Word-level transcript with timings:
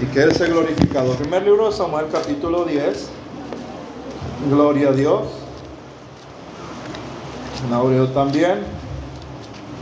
y 0.00 0.06
que 0.06 0.22
Él 0.22 0.34
sea 0.34 0.46
glorificado. 0.46 1.12
Primer 1.14 1.42
libro 1.42 1.66
de 1.70 1.76
Samuel, 1.76 2.06
capítulo 2.10 2.64
10. 2.64 3.08
Gloria 4.50 4.88
a 4.88 4.92
Dios. 4.92 5.22
Aureo 7.72 8.08
también. 8.08 8.60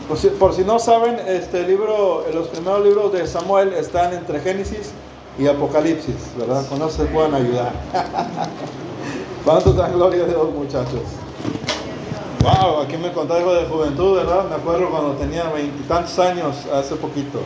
Por 0.09 0.19
si, 0.19 0.29
por 0.29 0.53
si, 0.53 0.63
no 0.63 0.79
saben, 0.79 1.19
este 1.27 1.67
libro, 1.67 2.25
los 2.33 2.49
primeros 2.49 2.85
libros 2.85 3.13
de 3.13 3.27
Samuel 3.27 3.73
están 3.73 4.13
entre 4.13 4.41
Génesis 4.41 4.91
y 5.39 5.47
Apocalipsis, 5.47 6.15
¿verdad? 6.37 6.67
Con 6.69 6.79
eso 6.79 6.91
se 6.91 7.05
pueden 7.07 7.35
ayudar. 7.35 7.73
¿Cuánto 9.45 9.73
dan 9.73 9.93
gloria 9.93 10.25
a 10.25 10.27
Dios, 10.27 10.53
muchachos? 10.53 11.01
Wow, 12.43 12.81
aquí 12.83 12.97
me 12.97 13.13
conté 13.13 13.35
algo 13.35 13.55
de 13.55 13.65
juventud, 13.67 14.17
¿verdad? 14.17 14.49
Me 14.49 14.57
acuerdo 14.57 14.91
cuando 14.91 15.13
tenía 15.13 15.45
veintitantos 15.51 16.19
años, 16.19 16.67
hace 16.73 16.97
poquito. 16.97 17.41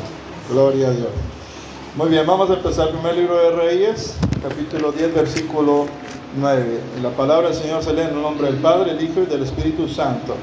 Gloria 0.51 0.89
a 0.89 0.91
Dios. 0.91 1.09
Muy 1.97 2.11
bien, 2.11 2.27
vamos 2.27 2.51
a 2.51 2.55
empezar 2.55 2.89
el 2.89 2.93
primer 2.93 3.17
libro 3.17 3.39
de 3.39 3.53
Reyes, 3.53 4.17
capítulo 4.43 4.93
10, 4.93 5.15
versículo 5.15 5.87
9. 6.37 6.81
La 7.03 7.09
palabra 7.09 7.49
del 7.49 7.57
Señor 7.57 7.83
se 7.83 7.95
lee 7.95 8.03
en 8.03 8.09
el 8.09 8.21
nombre 8.21 8.49
del 8.49 8.57
Padre, 8.57 8.91
el 8.91 9.03
Hijo 9.03 9.23
y 9.23 9.25
del 9.25 9.43
Espíritu 9.43 9.89
Santo. 9.89 10.35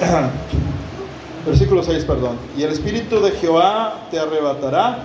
Versículo 1.46 1.82
6, 1.82 2.04
perdón. 2.04 2.36
Y 2.54 2.64
el 2.64 2.72
Espíritu 2.72 3.18
de 3.20 3.30
Jehová 3.30 4.08
te 4.10 4.18
arrebatará 4.18 5.04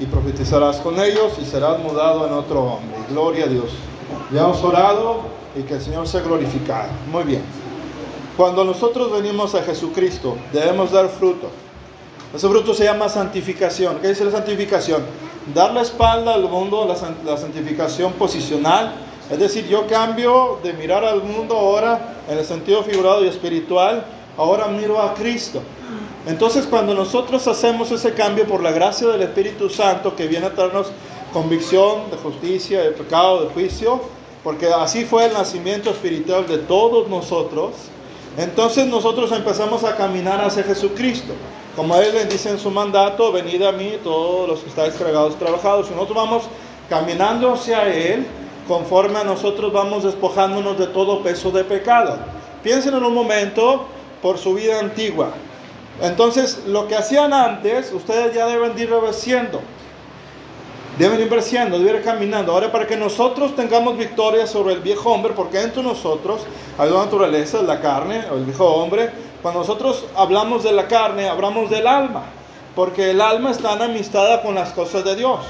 y 0.00 0.06
profetizarás 0.06 0.78
con 0.78 0.98
ellos 0.98 1.34
y 1.40 1.44
serás 1.44 1.78
mudado 1.78 2.26
en 2.26 2.32
otro 2.32 2.60
hombre. 2.60 2.96
Gloria 3.10 3.44
a 3.44 3.48
Dios. 3.48 3.70
Ya 4.32 4.40
hemos 4.40 4.64
orado 4.64 5.20
y 5.56 5.62
que 5.62 5.74
el 5.74 5.80
Señor 5.80 6.08
sea 6.08 6.22
glorificado. 6.22 6.88
Muy 7.12 7.22
bien. 7.22 7.42
Cuando 8.36 8.64
nosotros 8.64 9.12
venimos 9.12 9.54
a 9.54 9.62
Jesucristo, 9.62 10.36
debemos 10.52 10.90
dar 10.90 11.08
fruto. 11.08 11.50
Ese 12.34 12.48
fruto 12.48 12.74
se 12.74 12.84
llama 12.84 13.08
santificación. 13.08 13.98
¿Qué 14.00 14.08
dice 14.08 14.24
la 14.24 14.32
santificación? 14.32 15.04
Dar 15.54 15.72
la 15.72 15.82
espalda 15.82 16.34
al 16.34 16.48
mundo, 16.48 16.84
la, 16.84 17.36
santificación 17.36 18.12
posicional. 18.14 18.92
Es 19.30 19.38
decir, 19.38 19.68
yo 19.68 19.86
cambio 19.86 20.58
de 20.64 20.72
mirar 20.72 21.04
al 21.04 21.22
mundo 21.22 21.56
ahora 21.56 22.16
en 22.28 22.36
el 22.36 22.44
sentido 22.44 22.82
figurado 22.82 23.24
y 23.24 23.28
espiritual, 23.28 24.04
ahora 24.36 24.66
miro 24.66 25.00
a 25.00 25.14
Cristo. 25.14 25.62
Entonces 26.26 26.66
cuando 26.66 26.92
nosotros 26.92 27.46
hacemos 27.46 27.92
ese 27.92 28.14
cambio 28.14 28.46
por 28.46 28.62
la 28.62 28.72
gracia 28.72 29.06
del 29.08 29.22
Espíritu 29.22 29.70
Santo 29.70 30.16
que 30.16 30.26
viene 30.26 30.46
a 30.46 30.50
darnos 30.50 30.88
convicción 31.32 32.10
de 32.10 32.16
justicia, 32.16 32.82
de 32.82 32.90
pecado, 32.90 33.44
de 33.44 33.50
juicio, 33.54 34.00
porque 34.42 34.66
así 34.72 35.04
fue 35.04 35.26
el 35.26 35.34
nacimiento 35.34 35.90
espiritual 35.90 36.48
de 36.48 36.58
todos 36.58 37.08
nosotros, 37.08 37.74
entonces 38.36 38.86
nosotros 38.86 39.30
empezamos 39.30 39.84
a 39.84 39.96
caminar 39.96 40.40
hacia 40.44 40.64
Jesucristo. 40.64 41.34
Como 41.76 41.96
Él 41.96 42.14
le 42.14 42.24
dice 42.26 42.50
en 42.50 42.58
su 42.58 42.70
mandato, 42.70 43.32
venid 43.32 43.62
a 43.62 43.72
mí 43.72 43.98
todos 44.02 44.48
los 44.48 44.60
que 44.60 44.68
estáis 44.68 44.94
cargados, 44.94 45.36
trabajados. 45.38 45.88
Y 45.90 45.94
nosotros 45.94 46.16
vamos 46.16 46.42
caminando 46.88 47.52
hacia 47.52 47.92
Él 47.92 48.26
conforme 48.68 49.18
a 49.18 49.24
nosotros 49.24 49.72
vamos 49.72 50.04
despojándonos 50.04 50.78
de 50.78 50.86
todo 50.86 51.22
peso 51.22 51.50
de 51.50 51.64
pecado. 51.64 52.18
Piensen 52.62 52.94
en 52.94 53.04
un 53.04 53.12
momento 53.12 53.86
por 54.22 54.38
su 54.38 54.54
vida 54.54 54.78
antigua. 54.78 55.32
Entonces, 56.00 56.62
lo 56.66 56.88
que 56.88 56.96
hacían 56.96 57.32
antes, 57.32 57.92
ustedes 57.92 58.34
ya 58.34 58.46
deben 58.46 58.78
ir 58.78 58.90
revestiendo. 58.90 59.60
Deben 60.98 61.20
ir 61.20 61.28
deben 61.28 61.96
ir 61.96 62.02
caminando. 62.02 62.52
Ahora, 62.52 62.70
para 62.70 62.86
que 62.86 62.96
nosotros 62.96 63.56
tengamos 63.56 63.98
victoria 63.98 64.46
sobre 64.46 64.74
el 64.74 64.80
viejo 64.80 65.10
hombre, 65.10 65.32
porque 65.34 65.60
entre 65.60 65.82
nosotros 65.82 66.42
hay 66.78 66.88
una 66.90 67.04
naturaleza, 67.04 67.62
la 67.62 67.80
carne, 67.80 68.24
o 68.30 68.36
el 68.36 68.44
viejo 68.44 68.64
hombre. 68.64 69.10
Cuando 69.42 69.60
nosotros 69.60 70.04
hablamos 70.16 70.62
de 70.62 70.72
la 70.72 70.86
carne, 70.86 71.28
hablamos 71.28 71.68
del 71.68 71.86
alma, 71.86 72.22
porque 72.76 73.10
el 73.10 73.20
alma 73.20 73.50
está 73.50 73.74
enemistada 73.74 74.40
con 74.40 74.54
las 74.54 74.70
cosas 74.70 75.04
de 75.04 75.16
Dios. 75.16 75.40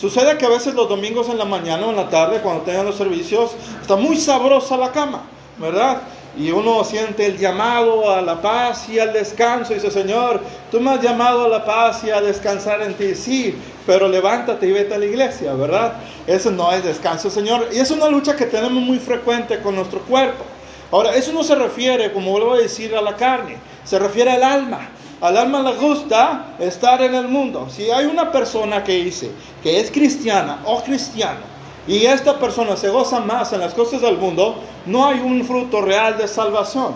Sucede 0.00 0.38
que 0.38 0.46
a 0.46 0.48
veces 0.48 0.74
los 0.74 0.88
domingos 0.88 1.28
en 1.28 1.38
la 1.38 1.44
mañana 1.44 1.86
o 1.86 1.90
en 1.90 1.96
la 1.96 2.08
tarde, 2.08 2.40
cuando 2.40 2.62
tengan 2.62 2.86
los 2.86 2.96
servicios, 2.96 3.52
está 3.80 3.96
muy 3.96 4.16
sabrosa 4.16 4.76
la 4.76 4.90
cama, 4.90 5.22
¿verdad? 5.58 6.02
Y 6.36 6.50
uno 6.50 6.84
siente 6.84 7.26
el 7.26 7.38
llamado 7.38 8.10
a 8.10 8.20
la 8.22 8.40
paz 8.40 8.88
y 8.88 8.98
al 8.98 9.12
descanso. 9.12 9.72
Y 9.72 9.76
dice, 9.76 9.90
Señor, 9.90 10.40
tú 10.70 10.80
me 10.80 10.90
has 10.90 11.02
llamado 11.02 11.44
a 11.44 11.48
la 11.48 11.64
paz 11.64 12.04
y 12.04 12.10
a 12.10 12.20
descansar 12.20 12.82
en 12.82 12.94
ti. 12.94 13.14
Sí, 13.14 13.56
pero 13.86 14.08
levántate 14.08 14.66
y 14.66 14.72
vete 14.72 14.94
a 14.94 14.98
la 14.98 15.06
iglesia, 15.06 15.54
¿verdad? 15.54 15.94
Eso 16.26 16.50
no 16.50 16.70
es 16.72 16.84
descanso, 16.84 17.30
Señor. 17.30 17.68
Y 17.72 17.78
es 17.78 17.90
una 17.90 18.08
lucha 18.08 18.36
que 18.36 18.46
tenemos 18.46 18.82
muy 18.82 18.98
frecuente 18.98 19.60
con 19.60 19.74
nuestro 19.74 20.00
cuerpo. 20.00 20.44
Ahora, 20.90 21.14
eso 21.14 21.32
no 21.32 21.42
se 21.42 21.54
refiere, 21.54 22.12
como 22.12 22.30
vuelvo 22.30 22.54
a 22.54 22.58
decir, 22.58 22.94
a 22.94 23.02
la 23.02 23.16
carne. 23.16 23.56
Se 23.84 23.98
refiere 23.98 24.30
al 24.30 24.42
alma. 24.42 24.88
Al 25.20 25.36
alma 25.36 25.62
le 25.62 25.74
gusta 25.74 26.54
estar 26.60 27.02
en 27.02 27.14
el 27.14 27.26
mundo. 27.26 27.66
Si 27.68 27.90
hay 27.90 28.06
una 28.06 28.30
persona 28.30 28.84
que 28.84 29.04
dice 29.04 29.30
que 29.62 29.80
es 29.80 29.90
cristiana 29.90 30.60
o 30.64 30.82
cristiano, 30.82 31.57
y 31.88 32.04
esta 32.04 32.38
persona 32.38 32.76
se 32.76 32.90
goza 32.90 33.20
más 33.20 33.52
en 33.54 33.60
las 33.60 33.72
cosas 33.72 34.02
del 34.02 34.18
mundo, 34.18 34.56
no 34.84 35.06
hay 35.06 35.20
un 35.20 35.42
fruto 35.44 35.80
real 35.80 36.18
de 36.18 36.28
salvación. 36.28 36.94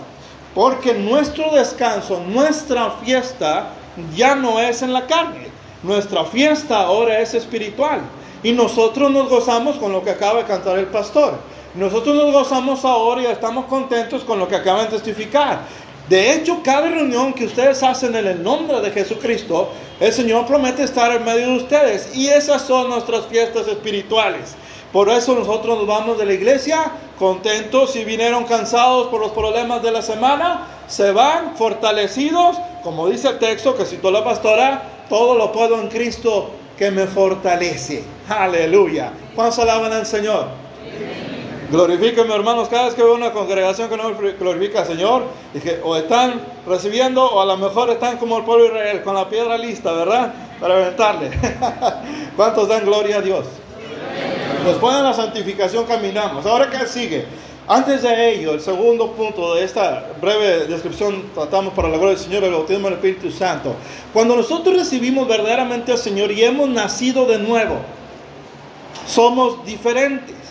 Porque 0.55 0.93
nuestro 0.93 1.51
descanso, 1.51 2.21
nuestra 2.29 2.91
fiesta 3.03 3.71
ya 4.15 4.35
no 4.35 4.61
es 4.61 4.83
en 4.83 4.93
la 4.93 5.07
carne. 5.07 5.47
Nuestra 5.83 6.25
fiesta 6.27 6.83
ahora 6.83 7.21
es 7.21 7.33
espiritual. 7.33 8.03
Y 8.43 8.53
nosotros 8.53 9.11
nos 9.11 9.31
gozamos 9.31 9.77
con 9.77 9.93
lo 9.93 10.05
que 10.05 10.11
acaba 10.11 10.41
de 10.41 10.45
cantar 10.45 10.79
el 10.79 10.87
pastor. 10.87 11.39
Nosotros 11.75 12.15
nos 12.15 12.31
gozamos 12.31 12.85
ahora 12.85 13.23
y 13.23 13.27
estamos 13.27 13.65
contentos 13.65 14.25
con 14.25 14.39
lo 14.39 14.47
que 14.47 14.57
acaban 14.57 14.85
de 14.85 14.93
testificar. 14.93 15.61
De 16.07 16.35
hecho, 16.35 16.61
cada 16.63 16.91
reunión 16.91 17.33
que 17.33 17.47
ustedes 17.47 17.83
hacen 17.83 18.15
en 18.15 18.27
el 18.27 18.43
nombre 18.43 18.79
de 18.83 18.91
Jesucristo, 18.91 19.71
el 19.99 20.13
Señor 20.13 20.47
promete 20.47 20.83
estar 20.83 21.11
en 21.13 21.25
medio 21.25 21.47
de 21.47 21.57
ustedes. 21.57 22.15
Y 22.15 22.29
esas 22.29 22.61
son 22.61 22.91
nuestras 22.91 23.25
fiestas 23.27 23.67
espirituales. 23.69 24.55
Por 24.93 25.09
eso 25.09 25.35
nosotros 25.35 25.79
nos 25.79 25.87
vamos 25.87 26.19
de 26.19 26.27
la 26.27 26.35
iglesia 26.35 26.85
contentos. 27.19 27.93
Si 27.93 28.05
vinieron 28.05 28.45
cansados 28.45 29.09
por 29.09 29.21
los 29.21 29.33
problemas 29.33 29.83
de 29.83 29.91
la 29.91 30.03
semana, 30.03 30.67
se 30.87 31.13
van 31.13 31.57
fortalecidos. 31.57 32.59
Como 32.83 33.09
dice 33.09 33.29
el 33.29 33.39
texto 33.39 33.75
que 33.75 33.87
citó 33.87 34.11
la 34.11 34.23
pastora, 34.23 34.83
todo 35.09 35.35
lo 35.37 35.51
puedo 35.51 35.81
en 35.81 35.89
Cristo 35.89 36.51
que 36.77 36.91
me 36.91 37.07
fortalece. 37.07 38.05
Aleluya. 38.29 39.13
¿Cuántos 39.35 39.61
alaban 39.61 39.93
al 39.93 40.05
Señor? 40.05 40.49
Glorifíquenme, 41.71 42.35
hermanos, 42.35 42.69
cada 42.69 42.85
vez 42.85 42.95
que 42.95 43.03
veo 43.03 43.15
una 43.15 43.33
congregación 43.33 43.89
que 43.89 43.97
no 43.97 44.15
glorifica 44.39 44.81
al 44.81 44.87
Señor, 44.87 45.23
y 45.55 45.59
que 45.59 45.81
o 45.83 45.97
están 45.97 46.39
recibiendo 46.67 47.25
o 47.25 47.41
a 47.41 47.47
lo 47.47 47.57
mejor 47.57 47.89
están 47.89 48.19
como 48.19 48.37
el 48.37 48.45
pueblo 48.45 48.65
de 48.65 48.71
Israel, 48.73 49.03
con 49.03 49.15
la 49.15 49.27
piedra 49.27 49.57
lista, 49.57 49.91
¿verdad? 49.93 50.35
Para 50.61 50.75
aventarle. 50.75 51.31
¿Cuántos 52.37 52.69
dan 52.69 52.85
gloria 52.85 53.17
a 53.17 53.21
Dios? 53.23 53.47
Después 54.65 54.97
de 54.97 55.03
la 55.03 55.13
santificación 55.13 55.85
caminamos. 55.87 56.47
Ahora, 56.47 56.71
¿qué 56.71 56.87
sigue? 56.87 57.25
Antes 57.67 58.03
de 58.03 58.35
ello, 58.35 58.55
el 58.55 58.61
segundo 58.61 59.13
punto 59.13 59.55
de 59.55 59.65
esta 59.65 60.07
breve 60.21 60.67
descripción, 60.67 61.31
tratamos 61.35 61.73
para 61.75 61.89
la 61.89 61.97
gloria 61.97 62.17
del 62.17 62.25
Señor 62.25 62.45
el 62.45 62.53
bautismo 62.53 62.89
del 62.89 62.95
Espíritu 62.95 63.31
Santo. 63.31 63.75
Cuando 64.13 64.37
nosotros 64.37 64.77
recibimos 64.77 65.27
verdaderamente 65.29 65.93
al 65.93 65.99
Señor 65.99 66.33
y 66.33 66.43
hemos 66.43 66.69
nacido 66.69 67.25
de 67.27 67.39
nuevo, 67.39 67.77
somos 69.07 69.65
diferentes. 69.65 70.42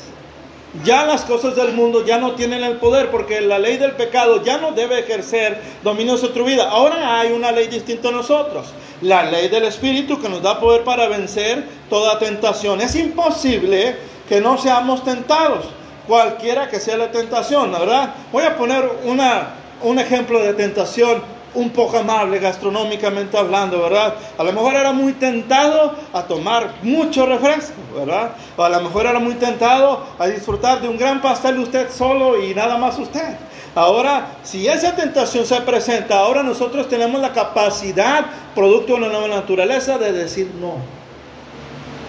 Ya 0.85 1.05
las 1.05 1.25
cosas 1.25 1.55
del 1.57 1.73
mundo 1.73 2.05
ya 2.05 2.17
no 2.17 2.31
tienen 2.31 2.63
el 2.63 2.77
poder 2.77 3.11
porque 3.11 3.41
la 3.41 3.59
ley 3.59 3.75
del 3.77 3.91
pecado 3.91 4.41
ya 4.41 4.57
no 4.57 4.71
debe 4.71 4.99
ejercer 4.99 5.59
dominio 5.83 6.17
sobre 6.17 6.33
tu 6.33 6.45
vida. 6.45 6.69
Ahora 6.69 7.19
hay 7.19 7.33
una 7.33 7.51
ley 7.51 7.67
distinta 7.67 8.07
a 8.07 8.13
nosotros. 8.13 8.67
La 9.01 9.23
ley 9.23 9.49
del 9.49 9.65
Espíritu 9.65 10.21
que 10.21 10.29
nos 10.29 10.41
da 10.41 10.61
poder 10.61 10.83
para 10.85 11.09
vencer 11.09 11.65
toda 11.89 12.19
tentación. 12.19 12.79
Es 12.79 12.95
imposible 12.95 13.97
que 14.29 14.39
no 14.39 14.57
seamos 14.57 15.03
tentados, 15.03 15.65
cualquiera 16.07 16.69
que 16.69 16.79
sea 16.79 16.95
la 16.95 17.11
tentación, 17.11 17.69
¿verdad? 17.73 18.15
Voy 18.31 18.45
a 18.45 18.55
poner 18.55 18.89
una, 19.03 19.49
un 19.81 19.99
ejemplo 19.99 20.39
de 20.39 20.53
tentación 20.53 21.21
un 21.53 21.69
poco 21.71 21.97
amable 21.97 22.39
gastronómicamente 22.39 23.37
hablando, 23.37 23.81
¿verdad? 23.81 24.15
A 24.37 24.43
lo 24.43 24.53
mejor 24.53 24.75
era 24.75 24.93
muy 24.93 25.13
tentado 25.13 25.95
a 26.13 26.23
tomar 26.23 26.75
mucho 26.81 27.25
refresco, 27.25 27.73
¿verdad? 27.95 28.31
O 28.55 28.63
a 28.63 28.69
lo 28.69 28.81
mejor 28.81 29.05
era 29.05 29.19
muy 29.19 29.35
tentado 29.35 30.05
a 30.17 30.27
disfrutar 30.27 30.81
de 30.81 30.87
un 30.87 30.97
gran 30.97 31.21
pastel 31.21 31.59
usted 31.59 31.89
solo 31.91 32.41
y 32.41 32.53
nada 32.55 32.77
más 32.77 32.97
usted. 32.97 33.35
Ahora, 33.75 34.37
si 34.43 34.67
esa 34.67 34.95
tentación 34.95 35.45
se 35.45 35.59
presenta, 35.61 36.19
ahora 36.19 36.43
nosotros 36.43 36.89
tenemos 36.89 37.21
la 37.21 37.31
capacidad, 37.31 38.25
producto 38.53 38.93
de 38.93 38.99
una 38.99 39.09
nueva 39.09 39.27
naturaleza, 39.27 39.97
de 39.97 40.11
decir 40.11 40.51
no. 40.59 40.75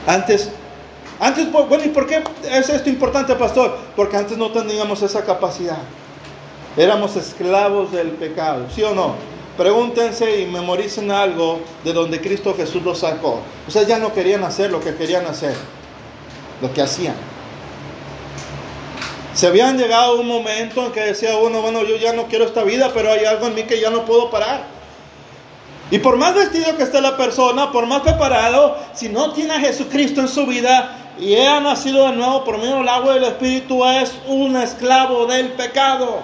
Antes, 0.06 0.50
antes, 1.20 1.52
bueno, 1.52 1.84
¿y 1.84 1.88
por 1.88 2.06
qué 2.06 2.22
es 2.50 2.68
esto 2.68 2.90
importante, 2.90 3.34
pastor? 3.36 3.76
Porque 3.94 4.16
antes 4.16 4.36
no 4.36 4.50
teníamos 4.50 5.02
esa 5.02 5.24
capacidad. 5.24 5.78
Éramos 6.76 7.14
esclavos 7.16 7.92
del 7.92 8.08
pecado, 8.12 8.66
¿sí 8.74 8.82
o 8.82 8.92
no? 8.94 9.14
Pregúntense 9.56 10.40
y 10.40 10.46
memoricen 10.46 11.10
algo 11.10 11.60
de 11.84 11.92
donde 11.92 12.20
Cristo 12.20 12.54
Jesús 12.56 12.82
los 12.82 13.00
sacó. 13.00 13.40
Ustedes 13.68 13.86
ya 13.86 13.98
no 13.98 14.14
querían 14.14 14.44
hacer 14.44 14.70
lo 14.70 14.80
que 14.80 14.94
querían 14.94 15.26
hacer, 15.26 15.54
lo 16.62 16.72
que 16.72 16.80
hacían. 16.80 17.14
Se 19.34 19.46
habían 19.46 19.78
llegado 19.78 20.12
a 20.12 20.20
un 20.20 20.28
momento 20.28 20.86
en 20.86 20.92
que 20.92 21.00
decía 21.00 21.36
uno, 21.36 21.60
bueno, 21.60 21.82
yo 21.84 21.96
ya 21.96 22.12
no 22.12 22.26
quiero 22.26 22.44
esta 22.44 22.64
vida, 22.64 22.90
pero 22.94 23.12
hay 23.12 23.24
algo 23.24 23.46
en 23.46 23.54
mí 23.54 23.62
que 23.64 23.80
ya 23.80 23.90
no 23.90 24.04
puedo 24.04 24.30
parar. 24.30 24.64
Y 25.90 25.98
por 25.98 26.16
más 26.16 26.34
vestido 26.34 26.74
que 26.76 26.84
esté 26.84 27.02
la 27.02 27.18
persona, 27.18 27.70
por 27.70 27.86
más 27.86 28.00
preparado, 28.00 28.78
si 28.94 29.10
no 29.10 29.32
tiene 29.32 29.54
a 29.54 29.60
Jesucristo 29.60 30.22
en 30.22 30.28
su 30.28 30.46
vida 30.46 30.96
y 31.18 31.36
ha 31.36 31.60
nacido 31.60 32.06
de 32.06 32.16
nuevo 32.16 32.44
por 32.44 32.56
medio 32.56 32.76
del 32.76 32.88
agua 32.88 33.14
del 33.14 33.24
Espíritu, 33.24 33.84
es 33.84 34.12
un 34.26 34.56
esclavo 34.56 35.26
del 35.26 35.48
pecado. 35.52 36.20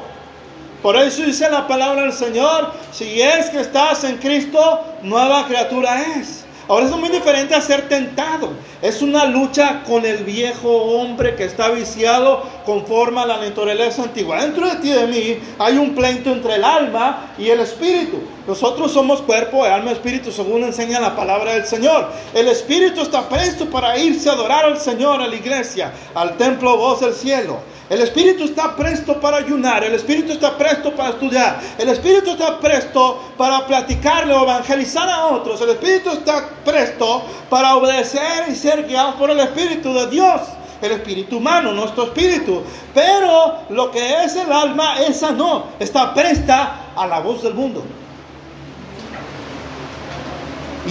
Por 0.82 0.96
eso 0.96 1.22
dice 1.22 1.50
la 1.50 1.66
palabra 1.66 2.02
del 2.02 2.12
Señor, 2.12 2.72
si 2.92 3.20
es 3.20 3.50
que 3.50 3.60
estás 3.60 4.04
en 4.04 4.18
Cristo, 4.18 4.84
nueva 5.02 5.46
criatura 5.46 6.02
es. 6.16 6.44
Ahora 6.68 6.86
es 6.86 6.92
muy 6.92 7.08
diferente 7.08 7.54
a 7.54 7.60
ser 7.60 7.88
tentado. 7.88 8.52
Es 8.82 9.00
una 9.02 9.24
lucha 9.24 9.82
con 9.84 10.04
el 10.04 10.24
viejo 10.24 10.70
hombre 10.70 11.34
que 11.34 11.44
está 11.44 11.70
viciado 11.70 12.42
conforme 12.68 13.22
a 13.22 13.24
la 13.24 13.38
naturaleza 13.38 14.02
antigua. 14.02 14.42
Dentro 14.42 14.68
de 14.68 14.76
ti 14.76 14.90
y 14.90 14.92
de 14.92 15.06
mí 15.06 15.38
hay 15.58 15.78
un 15.78 15.94
pleito 15.94 16.30
entre 16.30 16.56
el 16.56 16.64
alma 16.64 17.32
y 17.38 17.48
el 17.48 17.60
espíritu. 17.60 18.20
Nosotros 18.46 18.92
somos 18.92 19.22
cuerpo, 19.22 19.64
alma, 19.64 19.92
espíritu, 19.92 20.30
según 20.30 20.62
enseña 20.64 21.00
la 21.00 21.16
palabra 21.16 21.54
del 21.54 21.64
Señor. 21.64 22.10
El 22.34 22.46
espíritu 22.46 23.00
está 23.00 23.26
presto 23.26 23.70
para 23.70 23.96
irse 23.96 24.28
a 24.28 24.32
adorar 24.32 24.66
al 24.66 24.78
Señor, 24.78 25.22
a 25.22 25.26
la 25.26 25.34
iglesia, 25.34 25.94
al 26.14 26.36
templo 26.36 26.76
voz 26.76 27.00
del 27.00 27.14
cielo. 27.14 27.60
El 27.88 28.02
Espíritu 28.02 28.44
está 28.44 28.76
presto 28.76 29.18
para 29.18 29.38
ayunar, 29.38 29.82
el 29.82 29.94
Espíritu 29.94 30.32
está 30.32 30.58
presto 30.58 30.94
para 30.94 31.08
estudiar, 31.08 31.58
el 31.78 31.88
Espíritu 31.88 32.32
está 32.32 32.60
presto 32.60 33.32
para 33.38 33.66
platicarle 33.66 34.34
o 34.34 34.42
evangelizar 34.42 35.08
a 35.08 35.28
otros, 35.28 35.58
el 35.62 35.70
Espíritu 35.70 36.10
está 36.10 36.50
presto 36.66 37.22
para 37.48 37.76
obedecer 37.76 38.44
y 38.50 38.54
ser 38.54 38.86
guiado 38.86 39.16
por 39.16 39.30
el 39.30 39.40
Espíritu 39.40 39.94
de 39.94 40.06
Dios, 40.08 40.42
el 40.80 40.92
Espíritu 40.92 41.38
humano, 41.38 41.72
nuestro 41.72 42.04
Espíritu. 42.04 42.62
Pero 42.94 43.58
lo 43.70 43.90
que 43.90 44.24
es 44.24 44.36
el 44.36 44.52
alma, 44.52 45.00
esa 45.00 45.32
no, 45.32 45.64
está 45.78 46.14
presta 46.14 46.92
a 46.94 47.06
la 47.06 47.20
voz 47.20 47.42
del 47.42 47.54
mundo. 47.54 47.82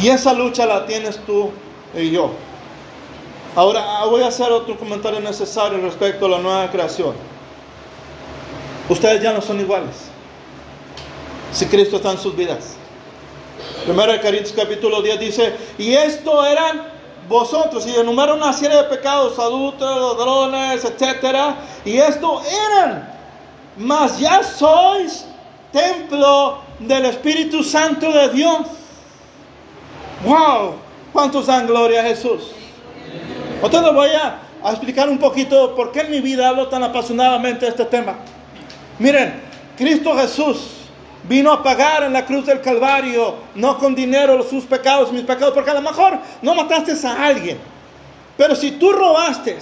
Y 0.01 0.09
esa 0.09 0.33
lucha 0.33 0.65
la 0.65 0.85
tienes 0.85 1.17
tú 1.25 1.51
y 1.95 2.11
yo. 2.11 2.31
Ahora 3.55 4.05
voy 4.05 4.21
a 4.21 4.27
hacer 4.27 4.51
otro 4.51 4.77
comentario 4.77 5.19
necesario 5.19 5.79
respecto 5.79 6.27
a 6.27 6.29
la 6.29 6.39
nueva 6.39 6.69
creación. 6.69 7.15
Ustedes 8.89 9.21
ya 9.21 9.33
no 9.33 9.41
son 9.41 9.59
iguales. 9.59 9.95
Si 11.51 11.65
Cristo 11.65 11.95
está 11.95 12.11
en 12.11 12.19
sus 12.19 12.35
vidas. 12.35 12.75
Primero 13.85 14.11
de 14.11 14.21
Corintios 14.21 14.53
capítulo 14.55 15.01
10 15.01 15.19
dice, 15.19 15.55
y 15.77 15.93
esto 15.93 16.45
eran 16.45 16.96
vosotros, 17.27 17.85
y 17.85 17.95
enumera 17.95 18.33
una 18.33 18.53
serie 18.53 18.77
de 18.77 18.83
pecados, 18.85 19.37
adultos, 19.37 20.17
ladrones, 20.17 20.83
etc. 20.85 21.55
Y 21.85 21.97
esto 21.97 22.41
eran, 22.69 23.13
mas 23.77 24.19
ya 24.19 24.43
sois 24.43 25.25
templo 25.71 26.59
del 26.79 27.05
Espíritu 27.05 27.63
Santo 27.63 28.11
de 28.11 28.29
Dios. 28.29 28.67
¡Wow! 30.25 30.75
¿Cuántos 31.13 31.47
dan 31.47 31.67
gloria 31.67 32.01
a 32.01 32.03
Jesús? 32.03 32.51
Entonces 33.61 33.93
voy 33.93 34.09
a, 34.09 34.41
explicar 34.69 35.09
un 35.09 35.17
poquito 35.17 35.75
por 35.75 35.91
qué 35.91 36.01
en 36.01 36.11
mi 36.11 36.19
vida 36.19 36.49
hablo 36.49 36.67
tan 36.67 36.83
apasionadamente 36.83 37.65
de 37.65 37.71
este 37.71 37.85
tema. 37.85 38.15
Miren, 38.99 39.41
Cristo 39.77 40.15
Jesús 40.15 40.76
vino 41.27 41.51
a 41.51 41.61
pagar 41.61 42.03
en 42.03 42.13
la 42.13 42.25
cruz 42.25 42.45
del 42.45 42.61
Calvario, 42.61 43.35
no 43.55 43.77
con 43.77 43.93
dinero, 43.93 44.41
sus 44.43 44.65
pecados, 44.65 45.11
mis 45.11 45.23
pecados, 45.23 45.53
porque 45.53 45.71
a 45.71 45.75
lo 45.75 45.81
mejor 45.81 46.19
no 46.41 46.55
mataste 46.55 46.93
a 47.07 47.25
alguien. 47.25 47.57
Pero 48.37 48.55
si 48.55 48.71
tú 48.71 48.91
robaste 48.91 49.57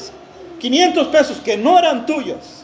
500 0.59 1.07
pesos 1.07 1.37
que 1.37 1.57
no 1.57 1.79
eran 1.79 2.05
tuyos, 2.05 2.63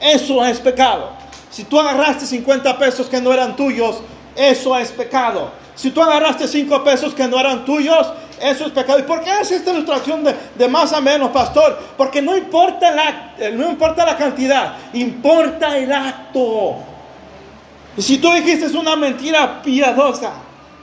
eso 0.00 0.44
es 0.44 0.58
pecado. 0.58 1.10
Si 1.50 1.64
tú 1.64 1.78
agarraste 1.78 2.26
50 2.26 2.78
pesos 2.78 3.08
que 3.08 3.20
no 3.20 3.32
eran 3.32 3.56
tuyos, 3.56 4.00
eso 4.36 4.76
es 4.78 4.90
pecado. 4.90 5.50
Si 5.74 5.90
tú 5.90 6.02
agarraste 6.02 6.46
5 6.46 6.84
pesos 6.84 7.14
que 7.14 7.26
no 7.26 7.38
eran 7.38 7.64
tuyos, 7.64 8.12
eso 8.40 8.66
es 8.66 8.72
pecado. 8.72 8.98
¿Y 8.98 9.02
por 9.02 9.22
qué 9.22 9.30
es 9.40 9.50
esta 9.50 9.72
ilustración 9.72 10.24
de, 10.24 10.68
más 10.68 10.92
a 10.92 11.00
menos, 11.00 11.30
pastor? 11.30 11.78
Porque 11.96 12.22
no 12.22 12.36
importa, 12.36 12.90
la, 12.90 13.34
no 13.52 13.70
importa 13.70 14.06
la 14.06 14.16
cantidad, 14.16 14.76
importa 14.92 15.76
el 15.76 15.92
acto. 15.92 16.76
Y 17.96 18.02
si 18.02 18.18
tú 18.18 18.32
dijiste 18.32 18.66
es 18.66 18.74
una 18.74 18.96
mentira 18.96 19.62
piadosa, 19.62 20.32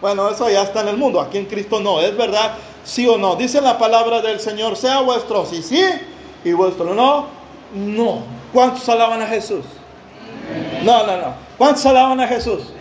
bueno, 0.02 0.30
eso 0.30 0.50
ya 0.50 0.64
está 0.64 0.82
en 0.82 0.90
el 0.90 0.98
mundo, 0.98 1.20
aquí 1.20 1.38
en 1.38 1.46
Cristo 1.46 1.80
no, 1.80 2.00
es 2.02 2.16
verdad, 2.16 2.54
sí 2.84 3.08
o 3.08 3.18
no. 3.18 3.36
Dice 3.36 3.62
la 3.62 3.78
palabra 3.78 4.22
del 4.22 4.40
Señor, 4.40 4.76
sea 4.76 5.02
vuestro 5.02 5.46
sí, 5.46 5.64
sí, 5.64 5.84
y 6.44 6.52
vuestro 6.54 6.94
no, 6.94 7.28
no. 7.74 8.22
¿Cuántos 8.54 8.88
alaban 8.90 9.22
a 9.22 9.28
Jesús? 9.28 9.66
No, 10.84 11.06
no, 11.06 11.18
no. 11.18 11.34
¿Cuántos 11.58 11.86
alaban 11.86 12.20
a 12.20 12.28
Jesús? 12.28 12.72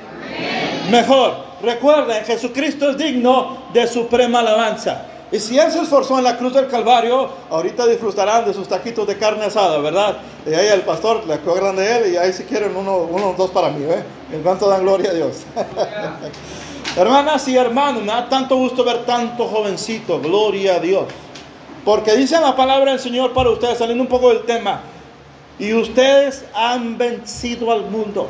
Mejor. 0.91 1.47
Recuerden, 1.63 2.25
Jesucristo 2.25 2.91
es 2.91 2.99
digno 2.99 3.57
de 3.73 3.87
suprema 3.87 4.41
alabanza. 4.41 5.07
Y 5.33 5.41
si 5.41 5.59
Él 5.59 5.73
se 5.73 5.81
esforzó 5.81 6.19
en 6.19 6.25
la 6.25 6.37
cruz 6.37 6.55
del 6.55 6.69
Calvario, 6.69 7.29
ahorita 7.51 7.87
disfrutarán 7.87 8.45
de 8.45 8.55
sus 8.55 8.69
taquitos 8.69 9.07
de 9.07 9.19
carne 9.19 9.47
asada, 9.47 9.79
¿verdad? 9.79 10.19
Y 10.47 10.55
ahí 10.55 10.69
el 10.69 10.83
pastor 10.83 11.27
le 11.27 11.35
acuerdan 11.35 11.75
de 11.75 11.97
Él 11.97 12.13
y 12.13 12.17
ahí 12.17 12.33
si 12.33 12.45
quieren 12.45 12.77
uno, 12.77 12.99
uno 12.99 13.35
dos 13.37 13.51
para 13.51 13.71
mí, 13.71 13.85
¿eh? 13.85 14.05
En 14.33 14.43
cuanto 14.43 14.69
dan 14.69 14.83
gloria 14.83 15.11
a 15.11 15.15
Dios. 15.15 15.39
Hermanas 16.97 17.47
y 17.49 17.57
hermanos, 17.57 18.03
me 18.03 18.09
da 18.09 18.29
tanto 18.29 18.57
gusto 18.57 18.85
ver 18.85 19.05
tanto 19.05 19.47
jovencito, 19.49 20.21
gloria 20.21 20.77
a 20.77 20.79
Dios. 20.79 21.05
Porque 21.85 22.17
dice 22.17 22.41
la 22.41 22.57
palabra 22.57 22.93
del 22.93 23.01
Señor 23.01 23.33
para 23.33 23.51
ustedes, 23.51 23.79
saliendo 23.79 24.03
un 24.03 24.09
poco 24.09 24.31
del 24.31 24.45
tema, 24.45 24.81
y 25.59 25.75
ustedes 25.75 26.45
han 26.55 26.97
vencido 26.97 27.71
al 27.71 27.83
mundo. 27.91 28.29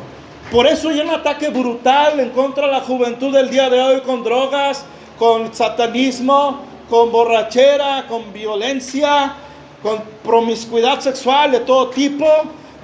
Por 0.50 0.66
eso 0.66 0.88
hay 0.88 1.00
un 1.00 1.10
ataque 1.10 1.48
brutal 1.48 2.18
en 2.20 2.30
contra 2.30 2.66
de 2.66 2.72
la 2.72 2.80
juventud 2.80 3.32
del 3.32 3.50
día 3.50 3.68
de 3.68 3.80
hoy 3.80 4.00
con 4.00 4.24
drogas, 4.24 4.84
con 5.18 5.54
satanismo, 5.54 6.60
con 6.88 7.10
borrachera, 7.10 8.06
con 8.08 8.32
violencia, 8.32 9.34
con 9.82 10.02
promiscuidad 10.24 11.00
sexual 11.00 11.52
de 11.52 11.60
todo 11.60 11.90
tipo. 11.90 12.26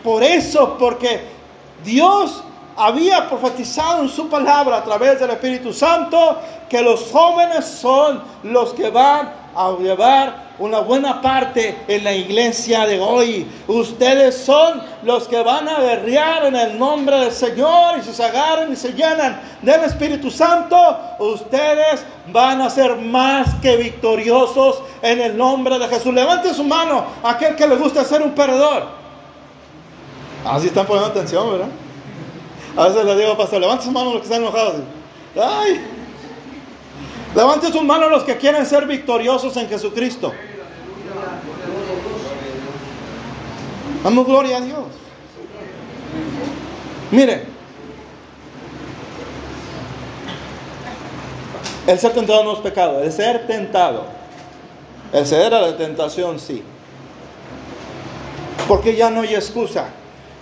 Por 0.03 0.23
eso, 0.23 0.77
porque 0.79 1.21
Dios 1.85 2.43
había 2.77 3.29
profetizado 3.29 4.03
en 4.03 4.09
su 4.09 4.29
palabra 4.29 4.79
a 4.79 4.85
través 4.85 5.21
del 5.21 5.31
Espíritu 5.31 5.73
Santo 5.73 6.39
que 6.69 6.81
los 6.83 7.11
jóvenes 7.11 7.65
son 7.65 8.23
los 8.43 8.73
que 8.73 8.91
van 8.91 9.33
a 9.55 9.73
llevar 9.79 10.53
una 10.59 10.81
buena 10.81 11.21
parte 11.21 11.77
en 11.89 12.05
la 12.05 12.15
iglesia 12.15 12.87
de 12.87 13.01
hoy. 13.01 13.47
Ustedes 13.67 14.37
son 14.37 14.83
los 15.03 15.29
que 15.29 15.43
van 15.43 15.69
a 15.69 15.81
guerrear 15.81 16.47
en 16.47 16.57
el 16.57 16.79
nombre 16.79 17.19
del 17.19 17.33
Señor 17.33 17.99
y 17.99 18.03
se 18.03 18.25
agarran 18.25 18.73
y 18.73 18.77
se 18.77 18.93
llenan 18.93 19.41
del 19.61 19.85
Espíritu 19.85 20.31
Santo, 20.31 20.77
ustedes 21.19 22.05
van 22.33 22.61
a 22.61 22.71
ser 22.71 22.97
más 22.97 23.55
que 23.57 23.77
victoriosos 23.77 24.83
en 25.03 25.21
el 25.21 25.37
nombre 25.37 25.79
de 25.79 25.89
Jesús. 25.89 26.15
Levante 26.15 26.55
su 26.55 26.65
mano 26.65 27.05
aquel 27.23 27.55
que 27.55 27.67
le 27.67 27.77
gusta 27.77 28.05
ser 28.05 28.23
un 28.23 28.33
perdedor. 28.33 28.85
Así 30.45 30.67
están 30.69 30.87
poniendo 30.87 31.11
atención, 31.11 31.51
¿verdad? 31.51 31.69
A 32.77 32.89
veces 32.89 33.05
le 33.05 33.17
digo, 33.17 33.37
pastor, 33.37 33.61
levante 33.61 33.85
su 33.85 33.91
mano 33.91 34.13
los 34.13 34.21
que 34.21 34.27
están 34.27 34.43
enojados. 34.43 34.77
Ay, 35.37 35.81
Levante 37.35 37.73
sus 37.73 37.83
manos 37.83 38.11
los 38.11 38.25
que 38.25 38.37
quieren 38.37 38.67
ser 38.67 38.87
victoriosos 38.87 39.57
en 39.57 39.69
Jesucristo. 39.69 40.33
Damos 44.05 44.27
gloria 44.27 44.59
a 44.59 44.61
Dios. 44.61 44.85
Mire, 47.11 47.45
el 51.87 51.99
ser 51.99 52.13
tentado 52.13 52.45
no 52.45 52.53
es 52.53 52.59
pecado, 52.59 53.03
el 53.03 53.13
ser 53.13 53.47
tentado, 53.47 54.05
el 55.13 55.27
ceder 55.27 55.55
a 55.55 55.61
la 55.61 55.77
tentación 55.77 56.39
sí. 56.39 56.63
Porque 58.69 58.95
ya 58.95 59.11
no 59.11 59.23
hay 59.23 59.35
excusa. 59.35 59.87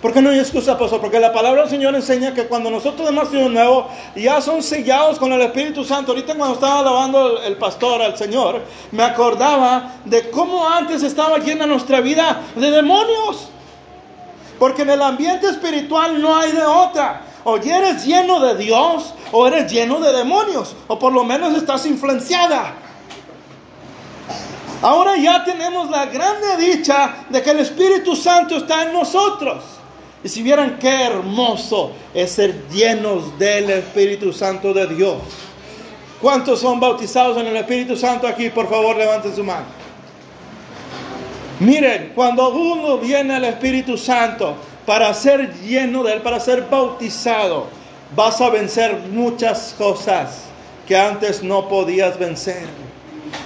¿Por 0.01 0.13
qué 0.13 0.21
no 0.21 0.31
hay 0.31 0.39
excusa, 0.39 0.79
pastor? 0.79 0.99
Porque 0.99 1.19
la 1.19 1.31
palabra 1.31 1.61
del 1.61 1.69
Señor 1.69 1.93
enseña 1.93 2.33
que 2.33 2.47
cuando 2.47 2.71
nosotros 2.71 3.07
hemos 3.07 3.29
sido 3.29 3.47
nuevo, 3.49 3.87
ya 4.15 4.41
son 4.41 4.63
sellados 4.63 5.19
con 5.19 5.31
el 5.31 5.41
Espíritu 5.41 5.83
Santo. 5.83 6.11
Ahorita 6.11 6.33
cuando 6.33 6.55
estaba 6.55 6.79
alabando 6.79 7.39
el, 7.43 7.55
pastor 7.57 8.01
al 8.01 8.17
Señor, 8.17 8.63
me 8.91 9.03
acordaba 9.03 9.97
de 10.03 10.31
cómo 10.31 10.67
antes 10.67 11.03
estaba 11.03 11.37
llena 11.37 11.67
nuestra 11.67 12.01
vida 12.01 12.41
de 12.55 12.71
demonios. 12.71 13.49
Porque 14.57 14.81
en 14.81 14.89
el 14.89 15.01
ambiente 15.03 15.47
espiritual 15.47 16.19
no 16.19 16.35
hay 16.35 16.51
de 16.51 16.63
otra. 16.63 17.21
O 17.43 17.57
eres 17.57 18.03
lleno 18.03 18.39
de 18.39 18.55
Dios 18.55 19.13
o 19.31 19.45
eres 19.45 19.71
lleno 19.71 19.99
de 19.99 20.13
demonios. 20.13 20.75
O 20.87 20.97
por 20.97 21.13
lo 21.13 21.23
menos 21.23 21.53
estás 21.55 21.85
influenciada. 21.85 22.73
Ahora 24.81 25.15
ya 25.15 25.43
tenemos 25.43 25.91
la 25.91 26.07
grande 26.07 26.57
dicha 26.57 27.17
de 27.29 27.39
que 27.43 27.51
el 27.51 27.59
Espíritu 27.59 28.15
Santo 28.15 28.57
está 28.57 28.81
en 28.81 28.93
nosotros. 28.93 29.80
Y 30.23 30.29
si 30.29 30.43
vieran 30.43 30.77
qué 30.79 31.05
hermoso 31.05 31.91
es 32.13 32.31
ser 32.31 32.67
llenos 32.69 33.37
del 33.39 33.69
Espíritu 33.69 34.31
Santo 34.31 34.73
de 34.73 34.87
Dios. 34.87 35.17
¿Cuántos 36.21 36.59
son 36.59 36.79
bautizados 36.79 37.37
en 37.37 37.47
el 37.47 37.55
Espíritu 37.55 37.95
Santo 37.95 38.27
aquí? 38.27 38.49
Por 38.49 38.69
favor, 38.69 38.95
levanten 38.95 39.35
su 39.35 39.43
mano. 39.43 39.65
Miren, 41.59 42.11
cuando 42.13 42.49
uno 42.49 42.99
viene 42.99 43.35
al 43.35 43.45
Espíritu 43.45 43.97
Santo 43.97 44.55
para 44.85 45.11
ser 45.13 45.53
lleno 45.61 46.03
de 46.03 46.13
Él, 46.13 46.21
para 46.21 46.39
ser 46.39 46.67
bautizado, 46.69 47.67
vas 48.15 48.39
a 48.41 48.49
vencer 48.49 48.97
muchas 49.11 49.73
cosas 49.77 50.43
que 50.87 50.97
antes 50.97 51.41
no 51.41 51.67
podías 51.67 52.19
vencer. 52.19 52.67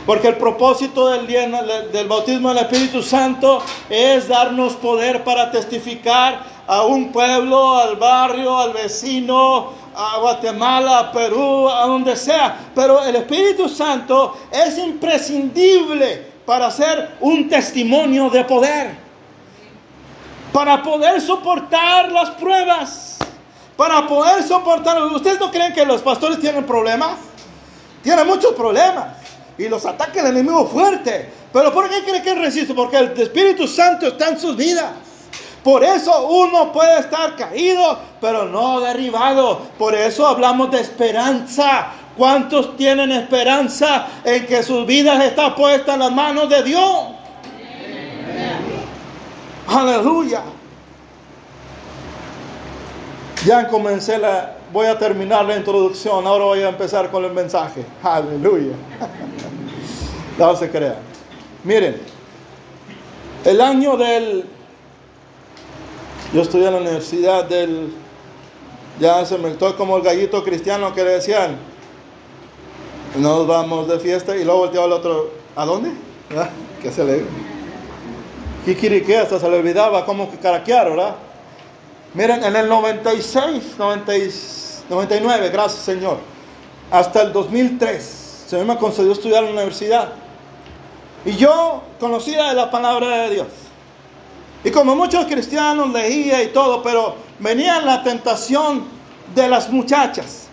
Porque 0.05 0.27
el 0.27 0.37
propósito 0.37 1.07
del, 1.09 2.07
bautismo 2.07 2.49
del 2.49 2.59
Espíritu 2.59 3.01
Santo 3.01 3.61
es 3.89 4.27
darnos 4.27 4.73
poder 4.73 5.23
para 5.23 5.49
testificar 5.49 6.43
a 6.67 6.83
un 6.83 7.11
pueblo, 7.11 7.77
al 7.77 7.95
barrio, 7.95 8.57
al 8.57 8.73
vecino, 8.73 9.71
a 9.95 10.19
Guatemala, 10.19 10.99
a 10.99 11.11
Perú, 11.11 11.69
a 11.69 11.87
donde 11.87 12.15
sea. 12.15 12.55
Pero 12.75 13.03
el 13.03 13.15
Espíritu 13.15 13.67
Santo 13.67 14.37
es 14.51 14.77
imprescindible 14.77 16.33
para 16.45 16.69
ser 16.69 17.15
un 17.21 17.49
testimonio 17.49 18.29
de 18.29 18.43
poder. 18.43 18.95
Para 20.53 20.83
poder 20.83 21.19
soportar 21.19 22.11
las 22.11 22.29
pruebas. 22.31 23.17
Para 23.75 24.07
poder 24.07 24.43
soportar. 24.43 25.01
¿Ustedes 25.01 25.39
no 25.39 25.49
creen 25.49 25.73
que 25.73 25.83
los 25.83 26.01
pastores 26.03 26.39
tienen 26.39 26.63
problemas? 26.63 27.17
Tienen 28.03 28.27
muchos 28.27 28.53
problemas 28.53 29.24
y 29.57 29.67
los 29.67 29.85
ataca 29.85 30.21
el 30.21 30.27
enemigo 30.27 30.67
fuerte. 30.67 31.29
Pero 31.51 31.73
¿por 31.73 31.89
qué 31.89 32.03
cree 32.03 32.21
que 32.21 32.35
resiste? 32.35 32.73
Porque 32.73 32.97
el 32.97 33.19
Espíritu 33.19 33.67
Santo 33.67 34.07
está 34.07 34.29
en 34.29 34.39
sus 34.39 34.55
vidas. 34.55 34.91
Por 35.63 35.83
eso 35.83 36.27
uno 36.27 36.71
puede 36.71 36.99
estar 36.99 37.35
caído, 37.35 37.97
pero 38.21 38.45
no 38.45 38.81
derribado. 38.81 39.61
Por 39.79 39.95
eso 39.95 40.27
hablamos 40.27 40.69
de 40.71 40.81
esperanza. 40.81 41.87
¿Cuántos 42.15 42.77
tienen 42.77 43.11
esperanza 43.11 44.07
en 44.23 44.45
que 44.45 44.63
sus 44.63 44.85
vidas 44.85 45.23
están 45.23 45.55
puestas 45.55 45.95
en 45.95 45.99
las 46.01 46.11
manos 46.11 46.49
de 46.49 46.63
Dios? 46.63 47.07
Aleluya. 49.67 50.43
Ya 53.45 53.67
comencé 53.67 54.17
la, 54.17 54.54
voy 54.75 54.87
a 54.87 54.99
terminar 54.99 55.45
la 55.45 55.55
introducción, 55.55 56.27
ahora 56.27 56.43
voy 56.43 56.59
a 56.59 56.67
empezar 56.67 57.09
con 57.09 57.23
el 57.23 57.31
mensaje. 57.31 57.83
Aleluya. 58.03 58.75
No 60.37 60.53
se 60.53 60.69
crean. 60.69 60.97
Miren, 61.63 61.95
el 63.45 63.61
año 63.61 63.95
del... 63.95 64.43
Yo 66.33 66.41
estudié 66.41 66.67
en 66.67 66.73
la 66.73 66.79
universidad 66.81 67.45
del... 67.45 67.93
Ya 68.99 69.25
se 69.25 69.37
me 69.37 69.51
estoy 69.51 69.71
como 69.75 69.95
el 69.95 70.03
gallito 70.03 70.43
cristiano 70.43 70.93
que 70.93 71.05
le 71.05 71.11
decían, 71.11 71.55
nos 73.17 73.47
vamos 73.47 73.87
de 73.87 73.97
fiesta 73.97 74.35
y 74.35 74.43
luego 74.43 74.59
volteaba 74.59 74.87
el 74.87 74.91
otro, 74.91 75.31
¿a 75.55 75.65
dónde? 75.65 75.91
¿Ah? 76.35 76.49
¿Qué 76.81 76.91
se 76.91 77.05
le... 77.05 77.23
Kikirique, 78.65 79.17
hasta 79.17 79.39
se 79.39 79.49
le 79.49 79.59
olvidaba 79.59 80.05
que 80.05 80.37
caraquear, 80.37 80.89
¿verdad? 80.89 81.15
Miren, 82.15 82.43
en 82.45 82.55
el 82.55 82.69
96, 82.69 83.75
99, 84.89 85.49
gracias 85.49 85.83
Señor, 85.83 86.17
hasta 86.89 87.23
el 87.23 87.33
2003, 87.33 88.45
se 88.47 88.63
me 88.63 88.77
concedió 88.77 89.11
estudiar 89.11 89.43
en 89.43 89.47
la 89.47 89.63
universidad. 89.63 90.13
Y 91.25 91.35
yo 91.35 91.83
conocía 91.99 92.53
la 92.53 92.71
palabra 92.71 93.23
de 93.23 93.31
Dios. 93.31 93.47
Y 94.63 94.71
como 94.71 94.95
muchos 94.95 95.25
cristianos 95.25 95.91
leía 95.91 96.41
y 96.41 96.47
todo, 96.53 96.81
pero 96.81 97.15
venía 97.39 97.81
la 97.81 98.01
tentación 98.01 98.85
de 99.35 99.49
las 99.49 99.69
muchachas, 99.69 100.47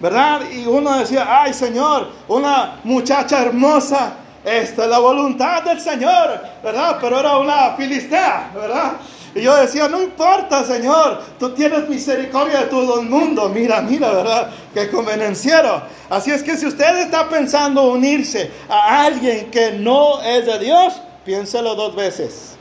¿verdad? 0.00 0.40
Y 0.50 0.64
uno 0.66 0.96
decía, 0.96 1.26
ay 1.28 1.52
Señor, 1.52 2.08
una 2.28 2.80
muchacha 2.82 3.42
hermosa, 3.42 4.14
esta 4.44 4.84
es 4.84 4.90
la 4.90 4.98
voluntad 4.98 5.62
del 5.62 5.80
Señor, 5.80 6.40
¿verdad? 6.62 6.98
Pero 7.00 7.18
era 7.18 7.38
una 7.38 7.74
filistea, 7.76 8.50
¿verdad? 8.54 8.92
Y 9.34 9.42
yo 9.42 9.56
decía, 9.56 9.88
no 9.88 10.00
importa, 10.00 10.62
Señor, 10.64 11.20
tú 11.40 11.50
tienes 11.54 11.88
misericordia 11.88 12.60
de 12.60 12.66
todo 12.66 13.00
el 13.00 13.08
mundo. 13.08 13.48
Mira, 13.48 13.80
mira, 13.80 14.10
¿verdad? 14.10 14.50
Qué 14.72 14.90
convenenciero. 14.90 15.82
Así 16.08 16.30
es 16.30 16.42
que 16.42 16.56
si 16.56 16.66
usted 16.66 16.98
está 16.98 17.28
pensando 17.28 17.90
unirse 17.90 18.50
a 18.68 19.04
alguien 19.04 19.50
que 19.50 19.72
no 19.72 20.22
es 20.22 20.46
de 20.46 20.58
Dios, 20.60 21.00
piénselo 21.24 21.74
dos 21.74 21.96
veces. 21.96 22.56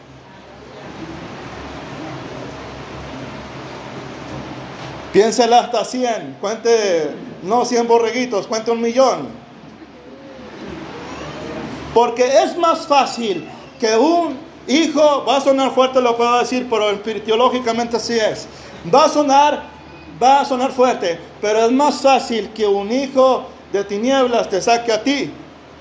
Piénselo 5.11 5.57
hasta 5.57 5.85
100. 5.85 6.37
Cuente, 6.41 7.11
no 7.43 7.65
100 7.65 7.87
borreguitos, 7.87 8.47
cuente 8.47 8.71
un 8.71 8.81
millón. 8.81 9.42
Porque 11.93 12.43
es 12.43 12.57
más 12.57 12.87
fácil 12.87 13.47
que 13.79 13.95
un 13.95 14.37
Hijo, 14.67 15.25
va 15.27 15.37
a 15.37 15.41
sonar 15.41 15.71
fuerte 15.71 16.01
lo 16.01 16.15
puedo 16.15 16.39
decir, 16.39 16.67
pero 16.69 16.97
teológicamente 16.99 17.97
así 17.97 18.17
es. 18.17 18.47
Va 18.93 19.05
a 19.05 19.09
sonar, 19.09 19.63
va 20.21 20.41
a 20.41 20.45
sonar 20.45 20.71
fuerte, 20.71 21.19
pero 21.41 21.65
es 21.65 21.71
más 21.71 22.01
fácil 22.01 22.49
que 22.53 22.65
un 22.65 22.89
hijo 22.91 23.45
de 23.73 23.83
tinieblas 23.83 24.49
te 24.49 24.61
saque 24.61 24.93
a 24.93 25.03
ti, 25.03 25.31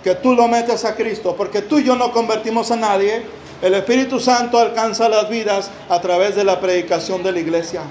que 0.03 0.17
tú 0.17 0.35
lo 0.35 0.49
metes 0.49 0.85
a 0.85 0.97
Cristo, 0.97 1.37
porque 1.37 1.63
tú 1.63 1.79
y 1.79 1.85
yo 1.85 1.95
no 1.95 2.11
convertimos 2.11 2.73
a 2.73 2.77
nadie. 2.77 3.23
El 3.61 3.75
Espíritu 3.75 4.19
Santo 4.19 4.59
alcanza 4.59 5.09
las 5.09 5.29
vidas 5.29 5.71
a 5.89 6.01
través 6.01 6.35
de 6.35 6.43
la 6.43 6.59
predicación 6.59 7.23
de 7.23 7.31
la 7.31 7.39
iglesia. 7.39 7.83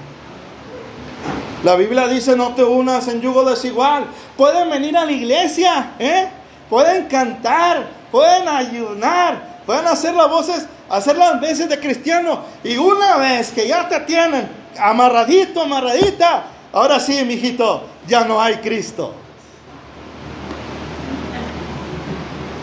La 1.64 1.76
Biblia 1.76 2.06
dice 2.08 2.36
no 2.36 2.54
te 2.54 2.64
unas 2.64 3.08
en 3.08 3.22
yugo 3.22 3.48
desigual. 3.48 4.04
Pueden 4.36 4.68
venir 4.68 4.94
a 4.98 5.06
la 5.06 5.12
iglesia, 5.12 5.92
¿eh? 5.98 6.28
pueden 6.68 7.06
cantar, 7.06 8.01
pueden 8.12 8.46
ayunar, 8.46 9.62
pueden 9.66 9.88
hacer 9.88 10.14
las 10.14 10.28
voces 10.28 10.66
hacer 10.92 11.16
las 11.16 11.40
veces 11.40 11.68
de 11.68 11.80
cristiano. 11.80 12.40
Y 12.62 12.76
una 12.76 13.16
vez 13.16 13.50
que 13.50 13.66
ya 13.66 13.88
te 13.88 13.98
tienen 14.00 14.48
amarradito, 14.78 15.62
amarradita, 15.62 16.44
ahora 16.72 17.00
sí, 17.00 17.24
mijito, 17.24 17.84
ya 18.06 18.24
no 18.24 18.40
hay 18.40 18.56
Cristo. 18.56 19.14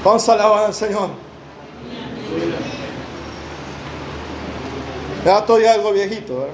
Vamos 0.03 0.29
a 0.29 0.33
alabar 0.33 0.65
al 0.65 0.73
Señor. 0.73 1.09
Ya 5.25 5.39
estoy 5.39 5.65
algo 5.65 5.91
viejito. 5.91 6.47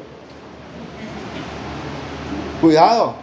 Cuidado. 2.62 3.14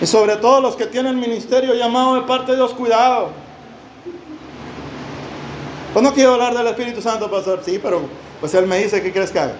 Y 0.00 0.06
sobre 0.06 0.36
todo 0.36 0.60
los 0.60 0.76
que 0.76 0.86
tienen 0.86 1.18
ministerio 1.18 1.72
llamado 1.74 2.16
de 2.16 2.22
parte 2.22 2.52
de 2.52 2.58
Dios, 2.58 2.74
cuidado. 2.74 3.45
Pues 5.96 6.04
no 6.04 6.12
quiero 6.12 6.34
hablar 6.34 6.52
del 6.52 6.66
Espíritu 6.66 7.00
Santo, 7.00 7.30
pastor. 7.30 7.62
Sí, 7.64 7.80
pero 7.82 8.02
pues 8.38 8.52
Él 8.52 8.66
me 8.66 8.76
dice, 8.76 9.02
¿qué 9.02 9.10
quieres 9.12 9.30
que 9.30 9.38
haga? 9.38 9.54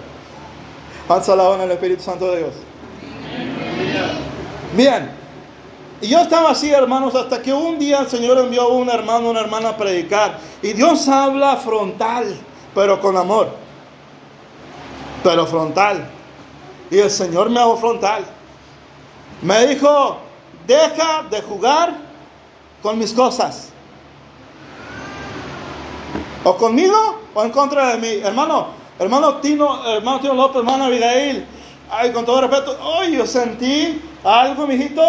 Haz 1.09 1.27
en 1.29 1.61
el 1.61 1.71
Espíritu 1.71 2.03
Santo 2.03 2.29
de 2.29 2.37
Dios. 2.37 2.53
Bien. 4.75 5.09
Y 5.99 6.09
yo 6.09 6.19
estaba 6.19 6.51
así, 6.51 6.69
hermanos, 6.69 7.15
hasta 7.15 7.41
que 7.41 7.51
un 7.51 7.79
día 7.79 8.01
el 8.01 8.07
Señor 8.07 8.37
envió 8.37 8.61
a 8.61 8.67
un 8.67 8.87
hermano, 8.87 9.31
una 9.31 9.39
hermana 9.39 9.69
a 9.69 9.77
predicar. 9.77 10.37
Y 10.61 10.73
Dios 10.73 11.07
habla 11.07 11.57
frontal, 11.57 12.37
pero 12.75 13.01
con 13.01 13.17
amor. 13.17 13.49
Pero 15.23 15.47
frontal. 15.47 16.07
Y 16.91 16.99
el 16.99 17.09
Señor 17.09 17.49
me 17.49 17.61
hago 17.61 17.77
frontal. 17.77 18.23
Me 19.41 19.65
dijo, 19.65 20.17
deja 20.67 21.23
de 21.31 21.41
jugar 21.41 21.95
con 22.83 22.99
mis 22.99 23.11
cosas. 23.11 23.71
O 26.43 26.55
conmigo 26.55 27.19
o 27.33 27.43
en 27.43 27.51
contra 27.51 27.95
de 27.95 27.97
mí. 27.97 28.21
Hermano, 28.23 28.67
hermano 28.99 29.37
Tino, 29.37 29.85
hermano 29.87 30.19
Tino 30.19 30.33
López, 30.33 30.57
hermano 30.57 30.85
Abigail. 30.85 31.45
Ay, 31.89 32.11
con 32.11 32.25
todo 32.25 32.41
respeto, 32.41 32.77
ay, 32.99 33.15
yo 33.15 33.25
sentí 33.25 34.01
algo, 34.23 34.67
mijito, 34.67 35.01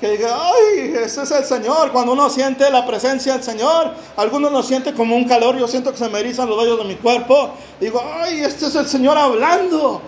que 0.00 0.08
diga, 0.10 0.34
ay, 0.34 0.94
ese 0.96 1.22
es 1.22 1.30
el 1.30 1.44
Señor. 1.44 1.92
Cuando 1.92 2.12
uno 2.12 2.30
siente 2.30 2.70
la 2.70 2.86
presencia 2.86 3.34
del 3.34 3.42
Señor, 3.42 3.92
algunos 4.16 4.50
lo 4.50 4.62
siente 4.62 4.94
como 4.94 5.16
un 5.16 5.24
calor, 5.24 5.58
yo 5.58 5.68
siento 5.68 5.92
que 5.92 5.98
se 5.98 6.08
me 6.08 6.20
erizan 6.20 6.48
los 6.48 6.58
vellos 6.58 6.78
de 6.78 6.84
mi 6.84 6.94
cuerpo. 6.94 7.50
Digo, 7.80 8.02
ay, 8.20 8.40
este 8.40 8.66
es 8.66 8.74
el 8.74 8.86
Señor 8.86 9.18
hablando. 9.18 10.00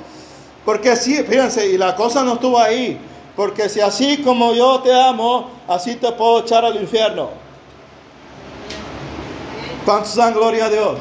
Porque 0.64 0.90
así, 0.90 1.22
fíjense, 1.22 1.68
y 1.68 1.78
la 1.78 1.94
cosa 1.94 2.24
no 2.24 2.34
estuvo 2.34 2.58
ahí. 2.58 2.98
Porque 3.36 3.68
si 3.68 3.80
así 3.80 4.22
como 4.22 4.54
yo 4.54 4.80
te 4.80 4.92
amo, 4.92 5.50
así 5.68 5.96
te 5.96 6.10
puedo 6.12 6.40
echar 6.40 6.64
al 6.64 6.76
infierno. 6.76 7.28
¿Cuántos 9.86 10.16
dan 10.16 10.34
gloria 10.34 10.66
a 10.66 10.68
Dios? 10.68 10.98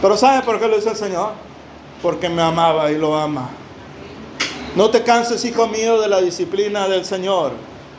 Pero 0.00 0.16
¿sabe 0.16 0.42
por 0.42 0.58
qué 0.58 0.66
lo 0.66 0.76
dice 0.76 0.88
el 0.88 0.96
Señor? 0.96 1.32
Porque 2.00 2.30
me 2.30 2.40
amaba 2.40 2.90
y 2.90 2.96
lo 2.96 3.14
ama. 3.18 3.50
No 4.74 4.88
te 4.88 5.02
canses, 5.02 5.44
hijo 5.44 5.68
mío, 5.68 6.00
de 6.00 6.08
la 6.08 6.22
disciplina 6.22 6.88
del 6.88 7.04
Señor, 7.04 7.52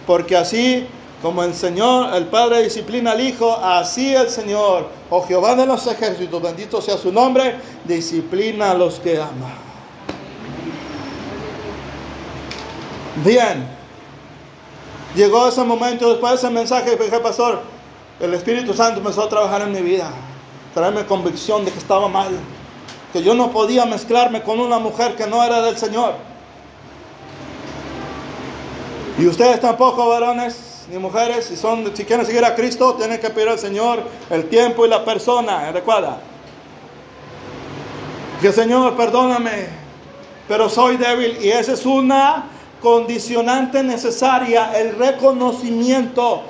porque 0.07 0.35
así 0.35 0.87
como 1.21 1.43
el 1.43 1.53
Señor, 1.53 2.15
el 2.15 2.25
Padre 2.25 2.63
disciplina 2.63 3.11
al 3.11 3.21
Hijo, 3.21 3.55
así 3.55 4.15
el 4.15 4.29
Señor, 4.29 4.87
oh 5.11 5.27
Jehová 5.27 5.53
de 5.53 5.67
los 5.67 5.85
ejércitos, 5.85 6.41
bendito 6.41 6.81
sea 6.81 6.97
su 6.97 7.11
nombre, 7.11 7.55
disciplina 7.83 8.71
a 8.71 8.73
los 8.73 8.99
que 8.99 9.21
ama. 9.21 9.53
Bien, 13.23 13.67
llegó 15.13 15.49
ese 15.49 15.63
momento 15.63 16.09
después 16.09 16.31
de 16.31 16.37
ese 16.37 16.49
mensaje, 16.49 16.95
dije, 16.95 17.19
pastor, 17.19 17.61
el 18.19 18.33
Espíritu 18.33 18.73
Santo 18.73 18.99
empezó 18.99 19.23
a 19.23 19.29
trabajar 19.29 19.61
en 19.61 19.71
mi 19.71 19.81
vida, 19.81 20.11
traerme 20.73 21.05
convicción 21.05 21.63
de 21.63 21.71
que 21.71 21.79
estaba 21.79 22.07
mal, 22.07 22.27
que 23.13 23.23
yo 23.23 23.33
no 23.33 23.51
podía 23.51 23.85
mezclarme 23.85 24.43
con 24.43 24.59
una 24.59 24.77
mujer 24.77 25.15
que 25.15 25.25
no 25.25 25.43
era 25.43 25.61
del 25.61 25.77
Señor. 25.77 26.13
Y 29.17 29.27
ustedes 29.27 29.59
tampoco, 29.59 30.07
varones 30.07 30.85
ni 30.91 30.97
mujeres, 30.97 31.45
si, 31.45 31.55
son, 31.55 31.95
si 31.95 32.03
quieren 32.03 32.25
seguir 32.25 32.43
a 32.43 32.55
Cristo, 32.55 32.95
tienen 32.95 33.19
que 33.19 33.29
pedir 33.29 33.49
al 33.49 33.59
Señor 33.59 34.03
el 34.29 34.49
tiempo 34.49 34.85
y 34.85 34.89
la 34.89 35.05
persona. 35.05 35.71
Recuerda. 35.71 36.19
Que 38.41 38.51
Señor, 38.51 38.95
perdóname, 38.95 39.67
pero 40.47 40.69
soy 40.69 40.97
débil. 40.97 41.37
Y 41.41 41.49
esa 41.49 41.73
es 41.73 41.85
una 41.85 42.45
condicionante 42.81 43.83
necesaria, 43.83 44.71
el 44.79 44.95
reconocimiento 44.97 46.43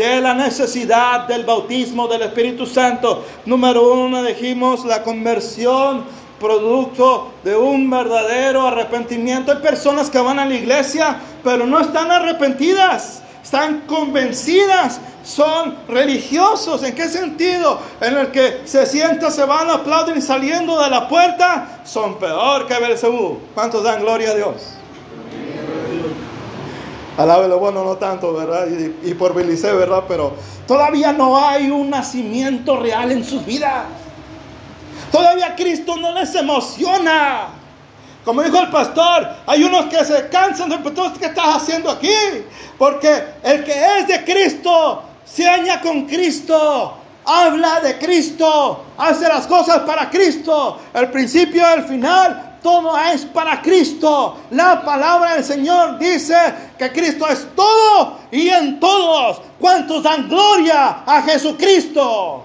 de 0.00 0.18
la 0.18 0.32
necesidad 0.32 1.28
del 1.28 1.44
bautismo 1.44 2.08
del 2.08 2.22
Espíritu 2.22 2.64
Santo. 2.64 3.22
Número 3.44 3.92
uno, 3.92 4.22
dijimos 4.22 4.86
la 4.86 5.02
conversión 5.02 6.04
producto 6.40 7.32
de 7.44 7.54
un 7.54 7.90
verdadero 7.90 8.66
arrepentimiento. 8.66 9.52
Hay 9.52 9.58
personas 9.58 10.08
que 10.08 10.18
van 10.18 10.38
a 10.38 10.46
la 10.46 10.54
iglesia, 10.54 11.20
pero 11.44 11.66
no 11.66 11.80
están 11.80 12.10
arrepentidas, 12.10 13.22
están 13.42 13.82
convencidas, 13.82 15.02
son 15.22 15.76
religiosos. 15.86 16.82
¿En 16.82 16.94
qué 16.94 17.06
sentido? 17.06 17.78
En 18.00 18.16
el 18.16 18.30
que 18.30 18.62
se 18.64 18.86
sientan, 18.86 19.30
se 19.30 19.44
van, 19.44 19.68
aplauden 19.68 20.16
y 20.16 20.22
saliendo 20.22 20.82
de 20.82 20.88
la 20.88 21.08
puerta, 21.08 21.82
son 21.84 22.18
peor 22.18 22.66
que 22.66 22.80
Belcebú. 22.80 23.38
¿Cuántos 23.54 23.84
dan 23.84 24.00
gloria 24.00 24.30
a 24.30 24.34
Dios? 24.34 24.79
Lo 27.26 27.58
bueno, 27.58 27.84
no 27.84 27.96
tanto, 27.96 28.32
¿verdad? 28.32 28.66
Y, 29.02 29.14
por 29.14 29.34
Belice, 29.34 29.72
¿verdad? 29.72 30.04
Pero 30.08 30.34
todavía 30.66 31.12
no 31.12 31.36
hay 31.38 31.70
un 31.70 31.90
nacimiento 31.90 32.76
real 32.76 33.12
en 33.12 33.24
sus 33.24 33.44
vidas. 33.44 33.84
Todavía 35.10 35.54
Cristo 35.56 35.96
no 35.96 36.12
les 36.12 36.34
emociona. 36.34 37.48
Como 38.24 38.42
dijo 38.42 38.60
el 38.60 38.70
pastor, 38.70 39.28
hay 39.46 39.64
unos 39.64 39.86
que 39.86 40.04
se 40.04 40.28
cansan 40.28 40.68
de 40.68 40.78
¿qué 41.18 41.26
estás 41.26 41.56
haciendo 41.56 41.90
aquí? 41.90 42.12
Porque 42.78 43.24
el 43.42 43.64
que 43.64 43.98
es 43.98 44.06
de 44.06 44.24
Cristo, 44.24 45.02
se 45.24 45.48
aña 45.48 45.80
con 45.80 46.06
Cristo, 46.06 46.94
habla 47.24 47.80
de 47.80 47.98
Cristo, 47.98 48.84
hace 48.98 49.28
las 49.28 49.46
cosas 49.46 49.80
para 49.80 50.10
Cristo, 50.10 50.78
el 50.92 51.10
principio 51.10 51.64
el 51.74 51.84
final, 51.84 52.49
todo 52.62 52.98
es 52.98 53.24
para 53.24 53.60
Cristo. 53.62 54.38
La 54.50 54.84
palabra 54.84 55.34
del 55.34 55.44
Señor 55.44 55.98
dice 55.98 56.36
que 56.78 56.92
Cristo 56.92 57.28
es 57.28 57.46
todo 57.54 58.18
y 58.30 58.48
en 58.48 58.80
todos. 58.80 59.40
¿Cuántos 59.58 60.02
dan 60.02 60.28
gloria 60.28 61.02
a 61.06 61.22
Jesucristo? 61.22 62.44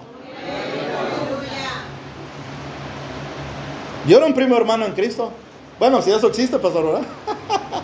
Yo 4.06 4.18
era 4.18 4.26
un 4.26 4.34
primo 4.34 4.56
hermano 4.56 4.84
en 4.86 4.92
Cristo. 4.92 5.32
Bueno, 5.78 6.00
si 6.00 6.12
eso 6.12 6.28
existe, 6.28 6.58
pastor, 6.58 6.86
¿verdad? 6.86 7.02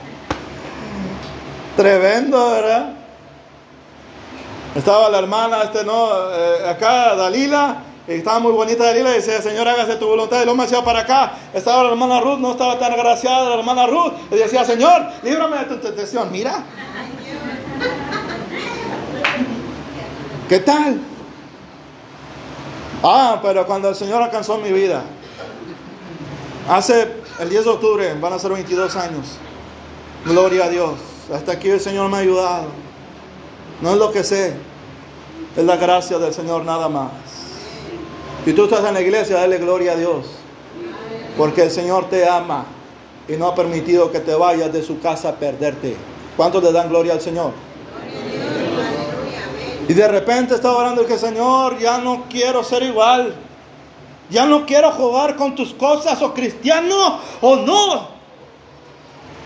Tremendo, 1.77 2.51
¿verdad? 2.51 2.93
Estaba 4.75 5.11
la 5.11 5.19
hermana, 5.19 5.65
este 5.65 5.85
no, 5.85 6.09
eh, 6.33 6.69
acá, 6.69 7.15
Dalila, 7.15 7.83
estaba 8.07 8.39
muy 8.41 8.53
bonita 8.53 8.85
Dalila, 8.85 9.11
y 9.13 9.15
decía, 9.15 9.41
Señor, 9.41 9.69
hágase 9.69 9.97
tu 9.97 10.07
voluntad, 10.07 10.43
y 10.43 10.47
lo 10.47 10.55
me 10.55 10.65
hacía 10.65 10.85
para 10.85 11.01
acá. 11.01 11.35
Estaba 11.55 11.85
la 11.85 11.91
hermana 11.91 12.21
Ruth, 12.21 12.39
no 12.39 12.53
estaba 12.53 12.79
tan 12.79 12.93
agraciada 12.93 13.51
la 13.51 13.57
hermana 13.57 13.87
Ruth, 13.87 14.13
y 14.31 14.37
decía, 14.37 14.65
Señor, 14.65 15.07
líbrame 15.23 15.59
de 15.59 15.65
tu 15.65 15.77
tentación. 15.77 16.31
Mira. 16.33 16.65
¿Qué 20.49 20.59
tal? 20.59 21.01
Ah, 23.03 23.41
pero 23.43 23.67
cuando 23.67 23.89
el 23.89 23.95
Señor 23.95 24.23
alcanzó 24.23 24.59
mi 24.59 24.71
vida, 24.73 25.03
Hace 26.69 27.09
el 27.41 27.51
10 27.51 27.65
de 27.65 27.71
octubre 27.71 28.15
van 28.21 28.33
a 28.33 28.39
ser 28.39 28.53
22 28.53 28.95
años. 28.97 29.37
Gloria 30.25 30.67
a 30.67 30.69
Dios. 30.69 30.93
Hasta 31.33 31.53
aquí 31.53 31.69
el 31.69 31.81
Señor 31.81 32.09
me 32.09 32.19
ha 32.19 32.21
ayudado. 32.21 32.67
No 33.81 33.91
es 33.91 33.99
lo 33.99 34.13
que 34.13 34.23
sé, 34.23 34.55
es 35.57 35.65
la 35.65 35.77
gracia 35.77 36.19
del 36.19 36.33
Señor 36.33 36.65
nada 36.65 36.89
más. 36.89 37.11
Si 38.45 38.53
tú 38.55 38.65
estás 38.65 38.85
en 38.85 38.95
la 38.95 39.01
iglesia, 39.01 39.37
dale 39.37 39.59
gloria 39.59 39.93
a 39.93 39.97
Dios. 39.97 40.27
Porque 41.37 41.63
el 41.63 41.71
Señor 41.71 42.09
te 42.11 42.29
ama 42.29 42.65
y 43.29 43.37
no 43.37 43.47
ha 43.47 43.55
permitido 43.55 44.11
que 44.11 44.19
te 44.21 44.35
vayas 44.35 44.73
de 44.73 44.83
su 44.83 45.01
casa 45.01 45.31
a 45.31 45.35
perderte. 45.37 45.97
¿Cuántos 46.37 46.63
le 46.63 46.73
dan 46.73 46.89
gloria 46.89 47.13
al 47.13 47.21
Señor? 47.21 47.53
Y 49.89 49.95
de 49.95 50.09
repente 50.09 50.55
está 50.55 50.73
orando 50.73 51.03
y 51.03 51.07
que 51.07 51.19
Señor, 51.19 51.79
ya 51.79 51.99
no 51.99 52.25
quiero 52.29 52.65
ser 52.65 52.83
igual. 52.83 53.35
Ya 54.29 54.47
no 54.47 54.67
quiero 54.67 54.91
jugar 54.93 55.37
con 55.37 55.55
tus 55.55 55.73
cosas 55.75 56.21
o 56.23 56.35
cristiano 56.35 57.21
o 57.41 57.57
no. 57.57 58.09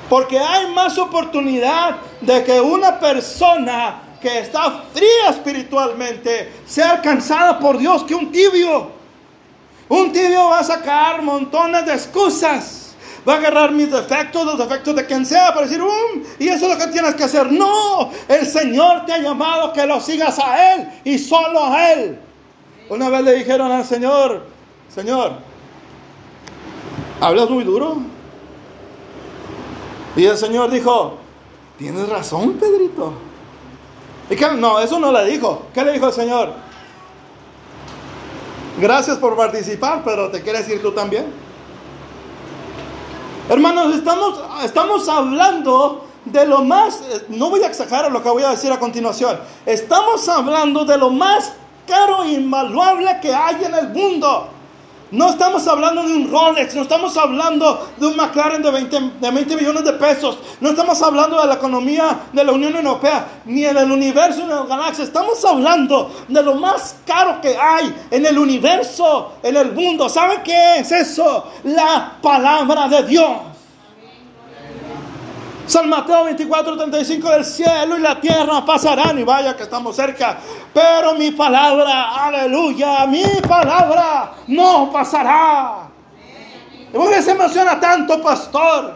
Porque 0.09 0.39
hay 0.39 0.73
más 0.73 0.97
oportunidad 0.97 1.97
de 2.21 2.45
que 2.45 2.61
una 2.61 2.99
persona 2.99 4.06
que 4.21 4.41
está 4.41 4.83
fría 4.93 5.31
espiritualmente 5.31 6.53
sea 6.67 6.93
alcanzada 6.93 7.59
por 7.59 7.79
Dios 7.79 8.05
que 8.05 8.15
un 8.15 8.33
tibio. 8.33 8.91
Un 9.89 10.13
tibio 10.13 10.49
va 10.49 10.61
a 10.61 10.65
sacar 10.65 11.23
montones 11.23 11.87
de 11.87 11.93
excusas. 11.93 12.95
Va 13.29 13.35
a 13.35 13.37
agarrar 13.39 13.73
mis 13.73 13.91
defectos, 13.91 14.45
los 14.45 14.57
defectos 14.57 14.95
de 14.95 15.05
quien 15.05 15.27
sea, 15.27 15.49
para 15.49 15.67
decir, 15.67 15.83
um, 15.83 16.23
y 16.39 16.49
eso 16.49 16.71
es 16.71 16.79
lo 16.79 16.85
que 16.85 16.93
tienes 16.93 17.17
que 17.17 17.25
hacer. 17.25 17.51
No, 17.51 18.11
el 18.29 18.47
Señor 18.47 19.05
te 19.05 19.15
ha 19.15 19.19
llamado 19.19 19.73
que 19.73 19.85
lo 19.85 20.01
sigas 20.01 20.39
a 20.39 20.75
Él 20.75 20.89
y 21.03 21.19
solo 21.19 21.65
a 21.65 21.93
Él. 21.93 22.19
Una 22.89 23.09
vez 23.09 23.23
le 23.23 23.35
dijeron 23.35 23.73
al 23.73 23.85
Señor, 23.85 24.47
Señor, 24.89 25.33
hablas 27.21 27.51
muy 27.51 27.65
duro. 27.65 27.97
Y 30.15 30.25
el 30.25 30.37
Señor 30.37 30.71
dijo, 30.71 31.19
tienes 31.79 32.09
razón, 32.09 32.55
Pedrito. 32.55 33.26
¿Y? 34.31 34.37
No, 34.57 34.81
eso 34.81 34.99
no 34.99 35.13
le 35.13 35.25
dijo. 35.27 35.67
¿Qué 35.73 35.85
le 35.85 35.93
dijo 35.93 36.07
el 36.07 36.13
Señor? 36.13 36.55
Gracias 38.79 39.17
por 39.19 39.37
participar, 39.37 40.03
pero 40.05 40.31
¿te 40.31 40.43
quieres 40.43 40.69
ir 40.69 40.83
tú 40.83 40.93
también? 40.93 41.33
Hermanos, 43.49 43.95
estamos, 43.95 44.41
estamos 44.65 45.09
hablando 45.09 46.05
de 46.25 46.45
lo 46.45 46.63
más, 46.63 47.01
no 47.29 47.49
voy 47.49 47.63
a 47.63 47.69
exagerar 47.69 48.11
lo 48.11 48.23
que 48.23 48.29
voy 48.29 48.43
a 48.43 48.51
decir 48.51 48.73
a 48.73 48.79
continuación, 48.79 49.39
estamos 49.65 50.29
hablando 50.29 50.85
de 50.85 50.99
lo 50.99 51.11
más 51.11 51.53
caro 51.87 52.25
e 52.25 52.33
invaluable 52.33 53.19
que 53.23 53.33
hay 53.33 53.65
en 53.65 53.75
el 53.75 53.89
mundo. 53.91 54.49
No 55.13 55.31
estamos 55.31 55.67
hablando 55.69 56.03
de 56.03 56.15
un 56.15 56.31
Rolex, 56.31 56.75
no 56.75 56.83
estamos 56.83 57.17
hablando 57.17 57.89
de 57.97 58.07
un 58.07 58.17
McLaren 58.17 58.61
de 58.61 58.71
20, 58.73 59.01
de 59.21 59.31
20, 59.31 59.57
millones 59.57 59.85
de 59.85 59.93
pesos, 59.93 60.39
no 60.61 60.71
estamos 60.71 61.01
hablando 61.01 61.41
de 61.41 61.47
la 61.47 61.55
economía 61.55 62.23
de 62.33 62.43
la 62.43 62.51
Unión 62.51 62.75
Europea, 62.75 63.25
ni 63.45 63.65
en 63.65 63.77
el 63.77 63.93
universo, 63.93 64.39
ni 64.39 64.51
en 64.51 64.57
la 64.57 64.65
galaxia. 64.65 65.05
Estamos 65.05 65.45
hablando 65.45 66.11
de 66.27 66.43
lo 66.43 66.57
más 66.57 66.97
caro 67.07 67.41
que 67.41 67.57
hay 67.57 67.95
en 68.11 68.27
el 68.27 68.37
universo, 68.37 69.35
en 69.45 69.57
el 69.57 69.73
mundo. 69.73 70.09
¿Saben 70.09 70.43
qué 70.43 70.81
es 70.81 70.91
eso? 70.91 71.53
La 71.63 72.19
palabra 72.21 72.89
de 72.89 73.05
Dios. 73.05 73.56
San 75.67 75.89
Mateo 75.89 76.25
24, 76.25 76.77
35, 76.77 77.31
del 77.31 77.45
cielo 77.45 77.99
y 77.99 78.01
la 78.01 78.21
tierra 78.21 78.65
pasarán 78.65 79.19
y 79.19 79.25
vaya 79.25 79.57
que 79.57 79.65
estamos 79.65 79.97
cerca. 79.97 80.39
Pero 80.73 81.15
mi 81.15 81.33
palabra, 81.33 82.25
aleluya, 82.25 83.05
mi 83.07 83.25
palabra 83.47 84.33
no 84.47 84.91
pasará. 84.93 85.89
¿Y 86.93 86.97
por 86.97 87.11
qué 87.11 87.21
se 87.21 87.33
emociona 87.33 87.81
tanto, 87.81 88.23
pastor? 88.23 88.95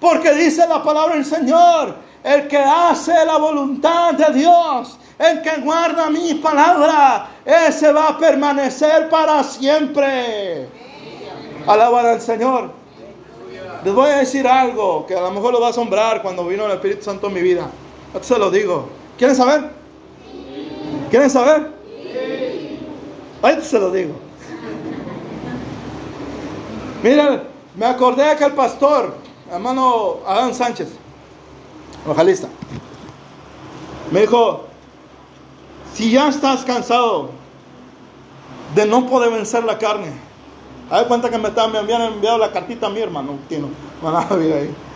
Porque 0.00 0.32
dice 0.32 0.66
la 0.66 0.82
palabra 0.82 1.16
del 1.16 1.24
Señor, 1.24 1.94
el 2.22 2.48
que 2.48 2.58
hace 2.58 3.12
la 3.26 3.36
voluntad 3.36 4.14
de 4.14 4.32
Dios, 4.38 4.98
el 5.18 5.42
que 5.42 5.60
guarda 5.60 6.08
mi 6.08 6.34
palabra, 6.34 7.28
ese 7.44 7.92
va 7.92 8.08
a 8.08 8.18
permanecer 8.18 9.10
para 9.10 9.42
siempre. 9.44 10.66
Alabar 11.66 12.06
al 12.06 12.20
Señor. 12.22 12.83
Les 13.84 13.92
voy 13.92 14.08
a 14.08 14.16
decir 14.16 14.48
algo 14.48 15.04
que 15.06 15.14
a 15.14 15.20
lo 15.20 15.30
mejor 15.30 15.52
lo 15.52 15.60
va 15.60 15.66
a 15.66 15.70
asombrar 15.70 16.22
cuando 16.22 16.46
vino 16.46 16.64
el 16.64 16.72
Espíritu 16.72 17.04
Santo 17.04 17.26
en 17.26 17.34
mi 17.34 17.42
vida. 17.42 17.70
Esto 18.14 18.34
se 18.34 18.38
lo 18.38 18.50
digo. 18.50 18.88
¿Quieren 19.18 19.36
saber? 19.36 19.70
¿Quieren 21.10 21.28
saber? 21.28 21.70
Ahí 23.42 23.60
se 23.60 23.78
lo 23.78 23.90
digo. 23.90 24.14
Miren, 27.02 27.42
me 27.76 27.84
acordé 27.84 28.34
que 28.38 28.44
el 28.44 28.52
pastor, 28.52 29.14
hermano 29.52 30.20
Adán 30.26 30.54
Sánchez, 30.54 30.88
ojalista, 32.06 32.48
me 34.10 34.22
dijo, 34.22 34.64
si 35.92 36.10
ya 36.10 36.28
estás 36.28 36.64
cansado 36.64 37.28
de 38.74 38.86
no 38.86 39.06
poder 39.06 39.30
vencer 39.30 39.62
la 39.64 39.76
carne, 39.76 40.10
a 40.90 40.98
ver 40.98 41.08
cuenta 41.08 41.30
que 41.30 41.38
me, 41.38 41.50
me 41.50 41.78
habían 41.78 42.02
enviado 42.02 42.38
la 42.38 42.52
cartita 42.52 42.86
a 42.86 42.90
mi 42.90 43.00
hermano, 43.00 43.38
Tino. 43.48 43.68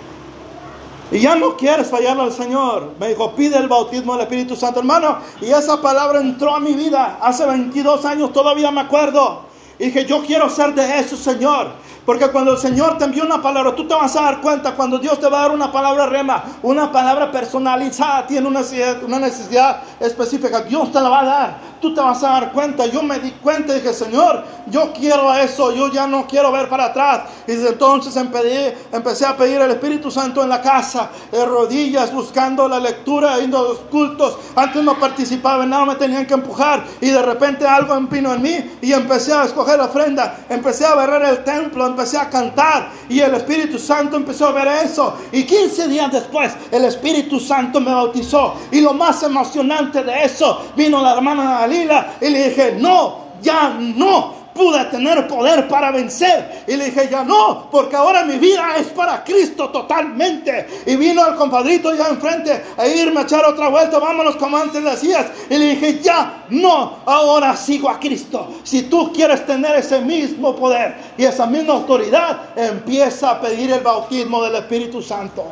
Y 1.11 1.21
ya 1.21 1.37
no 1.37 1.57
quieres 1.57 1.89
fallarle 1.89 2.25
al 2.25 2.33
Señor. 2.33 2.93
Me 3.01 3.09
dijo, 3.09 3.33
pide 3.33 3.57
el 3.57 3.67
bautismo 3.67 4.13
del 4.13 4.23
Espíritu 4.23 4.55
Santo, 4.57 4.81
hermano. 4.81 5.19
Y 5.41 5.47
esa 5.47 5.81
palabra 5.81 6.21
entró 6.21 6.55
a 6.55 6.61
mi 6.61 6.75
vida. 6.75 7.19
Hace 7.23 7.47
22 7.47 8.05
años 8.05 8.33
todavía 8.33 8.71
me 8.71 8.83
acuerdo. 8.83 9.41
Y 9.79 9.87
dije, 9.87 10.05
yo 10.05 10.23
quiero 10.27 10.51
ser 10.51 10.75
de 10.75 10.99
eso, 10.99 11.17
Señor. 11.17 11.69
Porque 12.09 12.27
cuando 12.29 12.53
el 12.53 12.59
Señor 12.59 12.97
te 12.97 13.05
envía 13.05 13.23
una 13.23 13.43
palabra, 13.43 13.75
tú 13.75 13.87
te 13.87 13.95
vas 13.95 14.17
a 14.17 14.23
dar 14.23 14.41
cuenta 14.41 14.73
cuando 14.73 14.99
Dios 14.99 15.21
te 15.21 15.29
va 15.29 15.41
a 15.41 15.43
dar 15.43 15.51
una 15.51 15.71
palabra 15.71 16.07
rema, 16.07 16.43
una 16.63 16.91
palabra 16.91 17.31
personalizada, 17.31 18.27
tiene 18.27 18.49
una 18.49 19.19
necesidad, 19.19 19.83
específica, 20.01 20.63
Dios 20.63 20.91
te 20.91 21.03
la 21.03 21.11
va 21.11 21.21
a 21.21 21.25
dar. 21.27 21.69
Tú 21.81 21.95
te 21.95 22.01
vas 22.01 22.25
a 22.25 22.31
dar 22.31 22.53
cuenta. 22.53 22.87
Yo 22.87 23.03
me 23.03 23.19
di 23.21 23.31
cuenta 23.33 23.73
y 23.73 23.77
dije, 23.77 23.93
Señor, 23.93 24.43
yo 24.67 24.93
quiero 24.93 25.33
eso, 25.35 25.73
yo 25.73 25.93
ya 25.93 26.07
no 26.07 26.27
quiero 26.27 26.51
ver 26.51 26.69
para 26.69 26.87
atrás. 26.87 27.23
Y 27.47 27.53
desde 27.53 27.69
entonces 27.69 28.17
empecé, 28.17 29.27
a 29.27 29.37
pedir 29.37 29.61
al 29.61 29.71
Espíritu 29.71 30.11
Santo 30.11 30.43
en 30.43 30.49
la 30.49 30.61
casa, 30.61 31.11
de 31.31 31.45
rodillas, 31.45 32.13
buscando 32.13 32.69
la 32.69 32.81
lectura, 32.81 33.39
yendo 33.39 33.59
a 33.59 33.63
los 33.63 33.79
cultos. 33.91 34.39
Antes 34.57 34.83
no 34.83 34.99
participaba 34.99 35.63
en 35.65 35.71
nada, 35.71 35.85
me 35.85 35.95
tenían 35.95 36.27
que 36.27 36.35
empujar. 36.35 36.85
Y 37.01 37.11
de 37.11 37.23
repente 37.23 37.67
algo 37.67 37.95
empinó 37.95 38.33
en 38.33 38.43
mí 38.43 38.79
y 38.81 38.93
empecé 38.93 39.33
a 39.35 39.45
escoger 39.45 39.79
ofrenda. 39.79 40.39
Empecé 40.49 40.85
a 40.85 40.95
barrer 40.95 41.23
el 41.23 41.45
templo, 41.45 41.87
empecé 41.99 42.17
a 42.17 42.31
cantar 42.31 42.91
y 43.09 43.19
el 43.19 43.35
Espíritu 43.35 43.77
Santo 43.77 44.17
empezó 44.17 44.47
a 44.47 44.53
ver 44.53 44.69
eso. 44.85 45.17
Y 45.33 45.43
15 45.43 45.89
días 45.89 46.13
después 46.13 46.53
el 46.71 46.85
Espíritu 46.85 47.41
Santo 47.41 47.81
me 47.81 47.93
bautizó. 47.93 48.55
Y 48.71 48.81
lo 48.81 48.95
más 48.95 49.25
emocionante 49.25 50.05
de 50.05 50.25
eso, 50.25 50.63
vino 50.77 51.03
la 51.03 51.15
hermana 51.15 51.61
Dalila 51.61 52.15
y 52.21 52.31
le 52.31 52.51
dije, 52.51 52.77
no, 52.79 53.25
ya 53.43 53.71
no 53.81 54.39
pude 54.59 54.85
tener 54.87 55.29
poder 55.29 55.69
para 55.69 55.93
vencer. 55.93 56.65
Y 56.67 56.77
le 56.77 56.87
dije, 56.87 57.09
ya 57.09 57.23
no, 57.23 57.69
porque 57.71 57.95
ahora 57.95 58.25
mi 58.25 58.37
vida 58.39 58.77
es 58.77 58.89
para 58.89 59.23
Cristo 59.23 59.69
totalmente. 59.71 60.67
Y 60.85 60.97
vino 60.97 61.25
el 61.27 61.37
compadrito 61.37 61.95
ya 61.95 62.09
enfrente 62.09 62.65
a 62.77 62.87
irme 62.87 63.21
a 63.21 63.23
echar 63.23 63.45
otra 63.45 63.69
vuelta, 63.69 64.01
vámonos 64.01 64.35
como 64.35 64.57
antes 64.57 64.83
decías. 64.83 65.27
Y 65.49 65.57
le 65.57 65.67
dije, 65.77 66.01
ya 66.01 66.45
no, 66.51 66.99
ahora 67.07 67.57
sigo 67.57 67.89
a 67.89 68.01
Cristo. 68.01 68.49
Si 68.65 68.83
tú 68.83 69.13
quieres 69.13 69.47
tener 69.47 69.77
ese 69.77 70.01
mismo 70.01 70.57
poder 70.57 70.97
y 71.17 71.25
esa 71.25 71.47
misma 71.47 71.75
autoridad, 71.75 72.51
empieza 72.57 73.31
a 73.31 73.41
pedir 73.41 73.71
el 73.71 73.81
bautismo 73.81 74.43
del 74.43 74.57
Espíritu 74.57 75.01
Santo. 75.01 75.45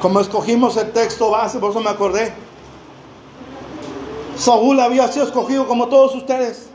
Como 0.00 0.20
escogimos 0.20 0.76
el 0.76 0.92
texto 0.92 1.30
base, 1.30 1.58
por 1.58 1.70
eso 1.70 1.80
me 1.80 1.90
acordé. 1.90 2.32
Saúl 4.36 4.80
había 4.80 5.08
sido 5.08 5.26
escogido 5.26 5.66
como 5.66 5.88
todos 5.88 6.14
ustedes. 6.14 6.68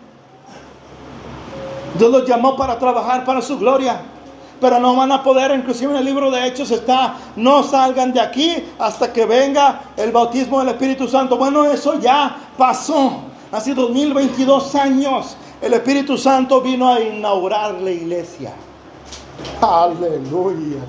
Dios 1.97 2.11
los 2.11 2.27
llamó 2.27 2.55
para 2.55 2.77
trabajar 2.77 3.25
para 3.25 3.41
su 3.41 3.57
gloria. 3.57 4.01
Pero 4.59 4.79
no 4.79 4.95
van 4.95 5.11
a 5.11 5.21
poder, 5.21 5.51
inclusive 5.51 5.91
en 5.91 5.97
el 5.97 6.05
libro 6.05 6.31
de 6.31 6.47
Hechos 6.47 6.71
está, 6.71 7.15
no 7.35 7.61
salgan 7.61 8.11
de 8.11 8.19
aquí 8.19 8.63
hasta 8.79 9.13
que 9.13 9.25
venga 9.25 9.81
el 9.95 10.11
bautismo 10.11 10.59
del 10.59 10.69
Espíritu 10.69 11.07
Santo. 11.07 11.37
Bueno, 11.37 11.63
eso 11.65 11.99
ya 11.99 12.35
pasó. 12.57 13.21
Hace 13.51 13.75
2022 13.75 14.75
años 14.75 15.37
el 15.61 15.73
Espíritu 15.73 16.17
Santo 16.17 16.61
vino 16.61 16.91
a 16.91 16.99
inaugurar 16.99 17.75
la 17.75 17.91
iglesia. 17.91 18.51
Aleluya. 19.61 20.79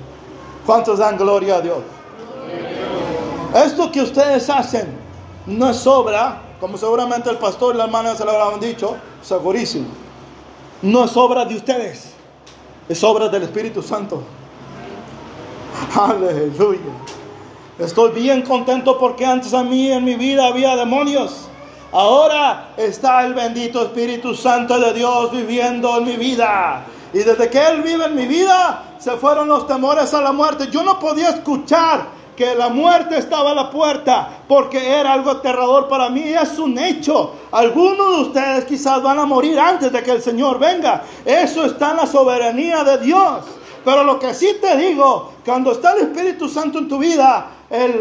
¿Cuántos 0.65 0.97
dan 0.97 1.17
gloria 1.17 1.57
a 1.57 1.61
Dios? 1.61 1.79
Esto 3.53 3.91
que 3.91 4.01
ustedes 4.01 4.49
hacen 4.49 4.87
no 5.45 5.69
es 5.69 5.85
obra 5.85 6.48
como 6.59 6.77
seguramente 6.77 7.29
el 7.29 7.37
pastor 7.37 7.75
y 7.75 7.77
la 7.77 7.85
hermana 7.85 8.15
se 8.15 8.25
lo 8.25 8.31
habrán 8.31 8.59
dicho, 8.59 8.97
segurísimo. 9.21 9.87
No 10.81 11.05
es 11.05 11.15
obra 11.15 11.45
de 11.45 11.55
ustedes, 11.55 12.13
es 12.87 13.03
obra 13.03 13.29
del 13.29 13.43
Espíritu 13.43 13.81
Santo. 13.81 14.23
Aleluya. 15.95 16.79
Estoy 17.77 18.11
bien 18.11 18.41
contento 18.41 18.97
porque 18.97 19.25
antes 19.25 19.53
a 19.53 19.63
mí 19.63 19.91
en 19.91 20.03
mi 20.03 20.15
vida 20.15 20.47
había 20.47 20.75
demonios. 20.75 21.47
Ahora 21.91 22.71
está 22.77 23.25
el 23.25 23.33
bendito 23.33 23.81
Espíritu 23.81 24.35
Santo 24.35 24.79
de 24.79 24.93
Dios 24.93 25.31
viviendo 25.31 25.97
en 25.97 26.05
mi 26.05 26.17
vida. 26.17 26.85
Y 27.13 27.19
desde 27.19 27.49
que 27.49 27.67
Él 27.67 27.81
vive 27.81 28.05
en 28.05 28.15
mi 28.15 28.27
vida, 28.27 28.83
se 28.99 29.11
fueron 29.11 29.47
los 29.47 29.65
temores 29.65 30.13
a 30.13 30.21
la 30.21 30.31
muerte. 30.31 30.67
Yo 30.69 30.83
no 30.83 30.99
podía 30.99 31.29
escuchar 31.29 32.18
que 32.39 32.55
la 32.55 32.69
muerte 32.69 33.17
estaba 33.17 33.51
a 33.51 33.53
la 33.53 33.69
puerta 33.69 34.43
porque 34.47 34.93
era 34.93 35.11
algo 35.11 35.29
aterrador 35.29 35.89
para 35.89 36.09
mí. 36.09 36.23
Es 36.23 36.57
un 36.57 36.79
hecho. 36.79 37.33
Algunos 37.51 38.15
de 38.15 38.21
ustedes 38.21 38.63
quizás 38.63 39.03
van 39.03 39.19
a 39.19 39.25
morir 39.25 39.59
antes 39.59 39.91
de 39.91 40.01
que 40.01 40.11
el 40.11 40.21
Señor 40.21 40.57
venga. 40.57 41.03
Eso 41.25 41.65
está 41.65 41.91
en 41.91 41.97
la 41.97 42.07
soberanía 42.07 42.85
de 42.85 42.99
Dios. 42.99 43.43
Pero 43.83 44.05
lo 44.05 44.17
que 44.19 44.33
sí 44.33 44.55
te 44.61 44.77
digo, 44.77 45.33
cuando 45.43 45.73
está 45.73 45.91
el 45.95 46.03
Espíritu 46.03 46.47
Santo 46.47 46.79
en 46.79 46.87
tu 46.87 46.97
vida, 46.97 47.47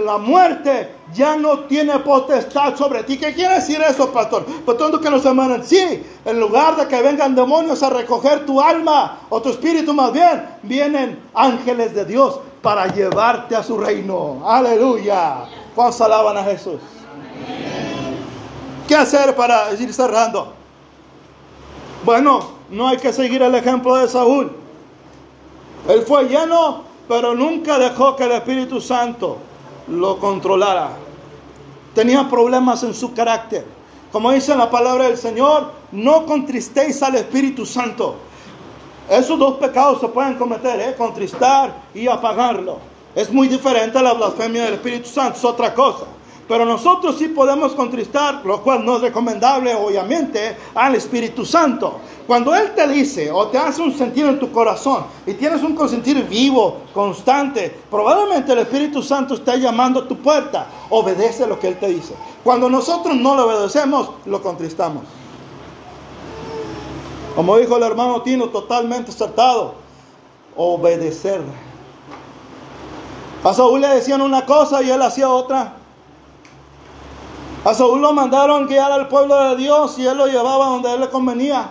la 0.05 0.19
muerte 0.19 0.95
ya 1.13 1.35
no 1.35 1.65
tiene 1.65 1.99
potestad 1.99 2.77
sobre 2.77 3.03
ti. 3.03 3.19
¿Qué 3.19 3.35
quiere 3.35 3.57
decir 3.57 3.81
eso, 3.81 4.13
pastor? 4.13 4.45
Por 4.45 4.77
tanto 4.77 5.01
que 5.01 5.11
nos 5.11 5.25
hermanos, 5.25 5.67
sí, 5.67 6.01
en 6.25 6.39
lugar 6.39 6.77
de 6.77 6.87
que 6.87 7.03
vengan 7.03 7.35
demonios 7.35 7.83
a 7.83 7.91
recoger 7.91 8.47
tu 8.47 8.61
alma 8.61 9.19
o 9.31 9.43
tu 9.43 9.49
espíritu 9.49 9.93
más 9.93 10.13
bien, 10.13 10.47
vienen 10.63 11.19
ángeles 11.35 11.93
de 11.93 12.05
Dios 12.05 12.39
para 12.63 12.87
llevarte 12.89 13.57
a 13.57 13.63
su 13.63 13.79
reino. 13.79 14.43
Aleluya. 14.45 15.45
¿Cuántos 15.75 16.01
alaban 16.01 16.37
a 16.37 16.45
Jesús? 16.45 16.81
¿Qué 18.87 18.97
hacer 18.97 19.35
para 19.37 19.73
ir 19.75 19.93
cerrando? 19.93 20.53
Bueno, 22.05 22.41
no 22.71 22.89
hay 22.89 22.97
que 22.97 23.13
seguir 23.13 23.43
el 23.43 23.55
ejemplo 23.55 23.97
de 23.97 24.09
Saúl. 24.09 24.53
Él 25.89 26.03
fue 26.03 26.25
lleno, 26.25 26.83
pero 27.07 27.35
nunca 27.35 27.79
dejó 27.79 28.17
que 28.17 28.25
el 28.25 28.33
Espíritu 28.33 28.81
Santo 28.81 29.39
lo 29.89 30.19
controlara. 30.19 30.91
Tenía 31.95 32.29
problemas 32.29 32.83
en 32.83 32.95
su 32.95 33.15
carácter. 33.15 33.67
Como 34.13 34.33
dice 34.33 34.57
la 34.57 34.71
palabra 34.71 35.05
del 35.05 35.19
Señor, 35.19 35.73
no 35.93 36.25
contristéis 36.27 37.03
al 37.03 37.17
Espíritu 37.17 37.67
Santo. 37.67 38.17
Esos 39.11 39.39
dos 39.39 39.55
pecados 39.55 40.01
se 40.01 40.09
pueden 40.09 40.35
cometer, 40.35 40.79
¿eh? 40.81 40.95
contristar 40.97 41.75
y 41.95 42.07
apagarlo. 42.09 42.77
Es 43.15 43.33
muy 43.33 43.49
diferente 43.49 43.99
a 43.99 44.03
la 44.03 44.13
blasfemia 44.13 44.65
del 44.65 44.75
Espíritu 44.75 45.09
Santo, 45.09 45.39
es 45.39 45.45
otra 45.45 45.73
cosa. 45.73 46.05
Pero 46.47 46.65
nosotros 46.65 47.17
sí 47.19 47.29
podemos 47.29 47.73
contristar, 47.75 48.43
lo 48.45 48.63
cual 48.63 48.85
no 48.85 48.97
es 48.97 49.03
recomendable, 49.03 49.75
obviamente, 49.75 50.57
al 50.75 50.95
Espíritu 50.95 51.45
Santo. 51.45 52.01
Cuando 52.27 52.55
Él 52.55 52.73
te 52.75 52.87
dice 52.89 53.31
o 53.31 53.49
te 53.49 53.59
hace 53.59 53.83
un 53.83 53.93
sentido 53.97 54.29
en 54.29 54.39
tu 54.39 54.51
corazón 54.51 55.05
y 55.27 55.35
tienes 55.35 55.63
un 55.63 55.75
consentir 55.75 56.23
vivo, 56.27 56.79
constante, 56.93 57.75
probablemente 57.91 58.53
el 58.53 58.61
Espíritu 58.61 59.03
Santo 59.03 59.35
está 59.35 59.57
llamando 59.57 60.01
a 60.01 60.09
tu 60.09 60.17
puerta. 60.17 60.67
Obedece 60.91 61.47
lo 61.47 61.59
que 61.59 61.69
Él 61.69 61.79
te 61.79 61.89
dice. 61.89 62.15
Cuando 62.45 62.71
nosotros 62.71 63.15
no 63.17 63.35
lo 63.35 63.47
obedecemos, 63.47 64.11
lo 64.25 64.43
contristamos. 64.43 65.05
Como 67.39 67.57
dijo 67.57 67.77
el 67.77 67.85
hermano 67.85 68.21
Tino, 68.23 68.49
totalmente 68.49 69.13
acertado. 69.13 69.75
Obedecer. 70.57 71.41
A 73.45 73.55
Saúl 73.55 73.81
le 73.81 73.87
decían 73.87 74.23
una 74.23 74.45
cosa 74.45 74.83
y 74.83 74.91
él 74.91 75.01
hacía 75.01 75.29
otra. 75.29 75.75
A 77.65 77.75
Saúl 77.75 78.01
lo 78.01 78.13
mandaron 78.13 78.67
guiar 78.67 78.91
al 78.91 79.07
pueblo 79.07 79.39
de 79.51 79.55
Dios 79.55 79.97
y 80.01 80.07
él 80.09 80.19
lo 80.19 80.27
llevaba 80.27 80.67
donde 80.67 80.93
él 80.93 81.01
le 81.01 81.11
convenía. 81.11 81.71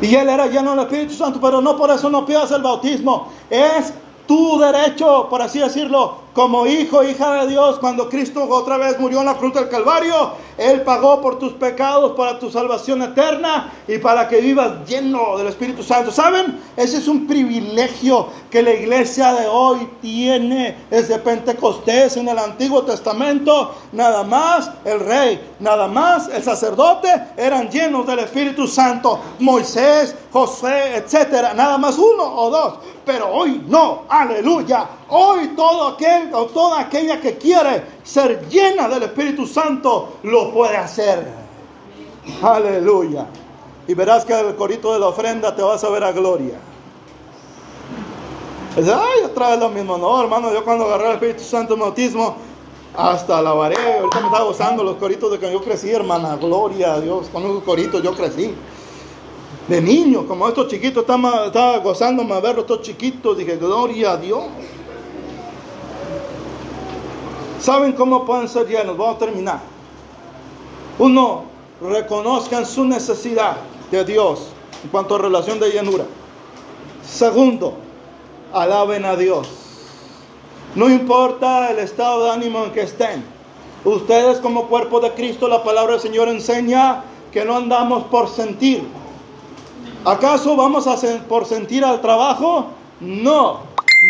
Y 0.00 0.14
él 0.14 0.30
era 0.30 0.46
lleno 0.46 0.70
del 0.70 0.86
Espíritu 0.86 1.12
Santo, 1.12 1.38
pero 1.38 1.60
no 1.60 1.76
por 1.76 1.90
eso 1.90 2.08
no 2.08 2.24
pidas 2.24 2.50
el 2.52 2.62
bautismo. 2.62 3.28
Es 3.50 3.92
tu 4.26 4.58
derecho, 4.60 5.26
por 5.28 5.42
así 5.42 5.58
decirlo, 5.58 6.21
como 6.32 6.66
hijo, 6.66 7.02
hija 7.02 7.42
de 7.42 7.48
Dios, 7.48 7.78
cuando 7.78 8.08
Cristo 8.08 8.46
otra 8.48 8.78
vez 8.78 8.98
murió 8.98 9.20
en 9.20 9.26
la 9.26 9.36
cruz 9.36 9.52
del 9.52 9.68
Calvario, 9.68 10.32
Él 10.56 10.80
pagó 10.82 11.20
por 11.20 11.38
tus 11.38 11.52
pecados, 11.52 12.12
para 12.12 12.38
tu 12.38 12.50
salvación 12.50 13.02
eterna 13.02 13.70
y 13.86 13.98
para 13.98 14.28
que 14.28 14.40
vivas 14.40 14.88
lleno 14.88 15.36
del 15.36 15.48
Espíritu 15.48 15.82
Santo. 15.82 16.10
¿Saben? 16.10 16.58
Ese 16.76 16.98
es 16.98 17.08
un 17.08 17.26
privilegio 17.26 18.28
que 18.50 18.62
la 18.62 18.72
iglesia 18.72 19.34
de 19.34 19.46
hoy 19.46 19.86
tiene 20.00 20.76
desde 20.90 21.18
Pentecostés 21.18 22.16
en 22.16 22.28
el 22.28 22.38
Antiguo 22.38 22.82
Testamento. 22.82 23.74
Nada 23.92 24.24
más 24.24 24.70
el 24.86 25.00
rey, 25.00 25.40
nada 25.60 25.86
más 25.86 26.28
el 26.28 26.42
sacerdote 26.42 27.08
eran 27.36 27.68
llenos 27.68 28.06
del 28.06 28.20
Espíritu 28.20 28.66
Santo. 28.66 29.20
Moisés, 29.38 30.14
José, 30.32 30.96
etcétera. 30.96 31.52
Nada 31.52 31.76
más 31.76 31.98
uno 31.98 32.24
o 32.24 32.50
dos. 32.50 32.74
Pero 33.04 33.28
hoy 33.28 33.62
no. 33.68 34.04
Aleluya. 34.08 34.86
Hoy 35.08 35.48
todo 35.56 35.88
aquel 35.88 36.21
o 36.32 36.46
toda 36.46 36.80
aquella 36.80 37.20
que 37.20 37.36
quiere 37.36 37.82
ser 38.02 38.48
llena 38.48 38.88
del 38.88 39.04
Espíritu 39.04 39.46
Santo 39.46 40.18
lo 40.22 40.52
puede 40.52 40.76
hacer. 40.76 41.26
Aleluya. 42.42 43.26
Y 43.88 43.94
verás 43.94 44.24
que 44.24 44.38
el 44.38 44.54
corito 44.54 44.92
de 44.92 45.00
la 45.00 45.08
ofrenda 45.08 45.54
te 45.54 45.62
vas 45.62 45.82
a 45.82 45.88
ver 45.90 46.04
a 46.04 46.12
gloria. 46.12 46.58
ay, 48.76 49.24
otra 49.24 49.50
vez 49.50 49.58
lo 49.58 49.68
mismo. 49.70 49.98
No, 49.98 50.22
hermano, 50.22 50.52
yo 50.52 50.64
cuando 50.64 50.84
agarré 50.84 51.08
el 51.08 51.14
Espíritu 51.14 51.42
Santo 51.42 51.74
en 51.74 51.80
bautismo, 51.80 52.36
hasta 52.96 53.38
alabaré. 53.38 53.98
Ahorita 53.98 54.20
me 54.20 54.26
estaba 54.26 54.44
gozando 54.44 54.84
los 54.84 54.96
coritos 54.96 55.32
de 55.32 55.38
que 55.38 55.50
yo 55.50 55.62
crecí, 55.62 55.90
hermana. 55.90 56.36
Gloria 56.36 56.94
a 56.94 57.00
Dios. 57.00 57.28
Con 57.32 57.42
esos 57.42 57.62
coritos 57.64 58.02
yo 58.02 58.14
crecí. 58.14 58.54
De 59.68 59.80
niño, 59.80 60.26
como 60.26 60.48
estos 60.48 60.68
chiquitos, 60.68 61.02
estaba, 61.02 61.78
gozándome 61.78 62.34
a 62.34 62.40
verlos 62.40 62.64
estos 62.64 62.82
chiquitos. 62.82 63.36
Dije, 63.36 63.56
gloria 63.56 64.12
a 64.12 64.16
Dios. 64.16 64.44
¿Saben 67.62 67.92
cómo 67.92 68.24
pueden 68.24 68.48
ser 68.48 68.66
llenos? 68.66 68.96
Vamos 68.96 69.14
a 69.14 69.18
terminar. 69.20 69.60
Uno, 70.98 71.44
reconozcan 71.80 72.66
su 72.66 72.84
necesidad 72.84 73.56
de 73.92 74.04
Dios 74.04 74.48
en 74.82 74.90
cuanto 74.90 75.14
a 75.14 75.18
relación 75.18 75.60
de 75.60 75.70
llenura. 75.70 76.04
Segundo, 77.06 77.74
alaben 78.52 79.04
a 79.04 79.14
Dios. 79.14 79.48
No 80.74 80.90
importa 80.90 81.70
el 81.70 81.78
estado 81.78 82.24
de 82.24 82.30
ánimo 82.32 82.64
en 82.64 82.72
que 82.72 82.82
estén. 82.82 83.22
Ustedes 83.84 84.38
como 84.40 84.66
cuerpo 84.66 84.98
de 84.98 85.12
Cristo, 85.12 85.46
la 85.46 85.62
palabra 85.62 85.92
del 85.92 86.00
Señor 86.00 86.28
enseña 86.28 87.04
que 87.30 87.44
no 87.44 87.56
andamos 87.56 88.02
por 88.04 88.28
sentir. 88.28 88.82
¿Acaso 90.04 90.56
vamos 90.56 90.88
a 90.88 90.96
por 91.28 91.46
sentir 91.46 91.84
al 91.84 92.00
trabajo? 92.00 92.66
No, 92.98 93.60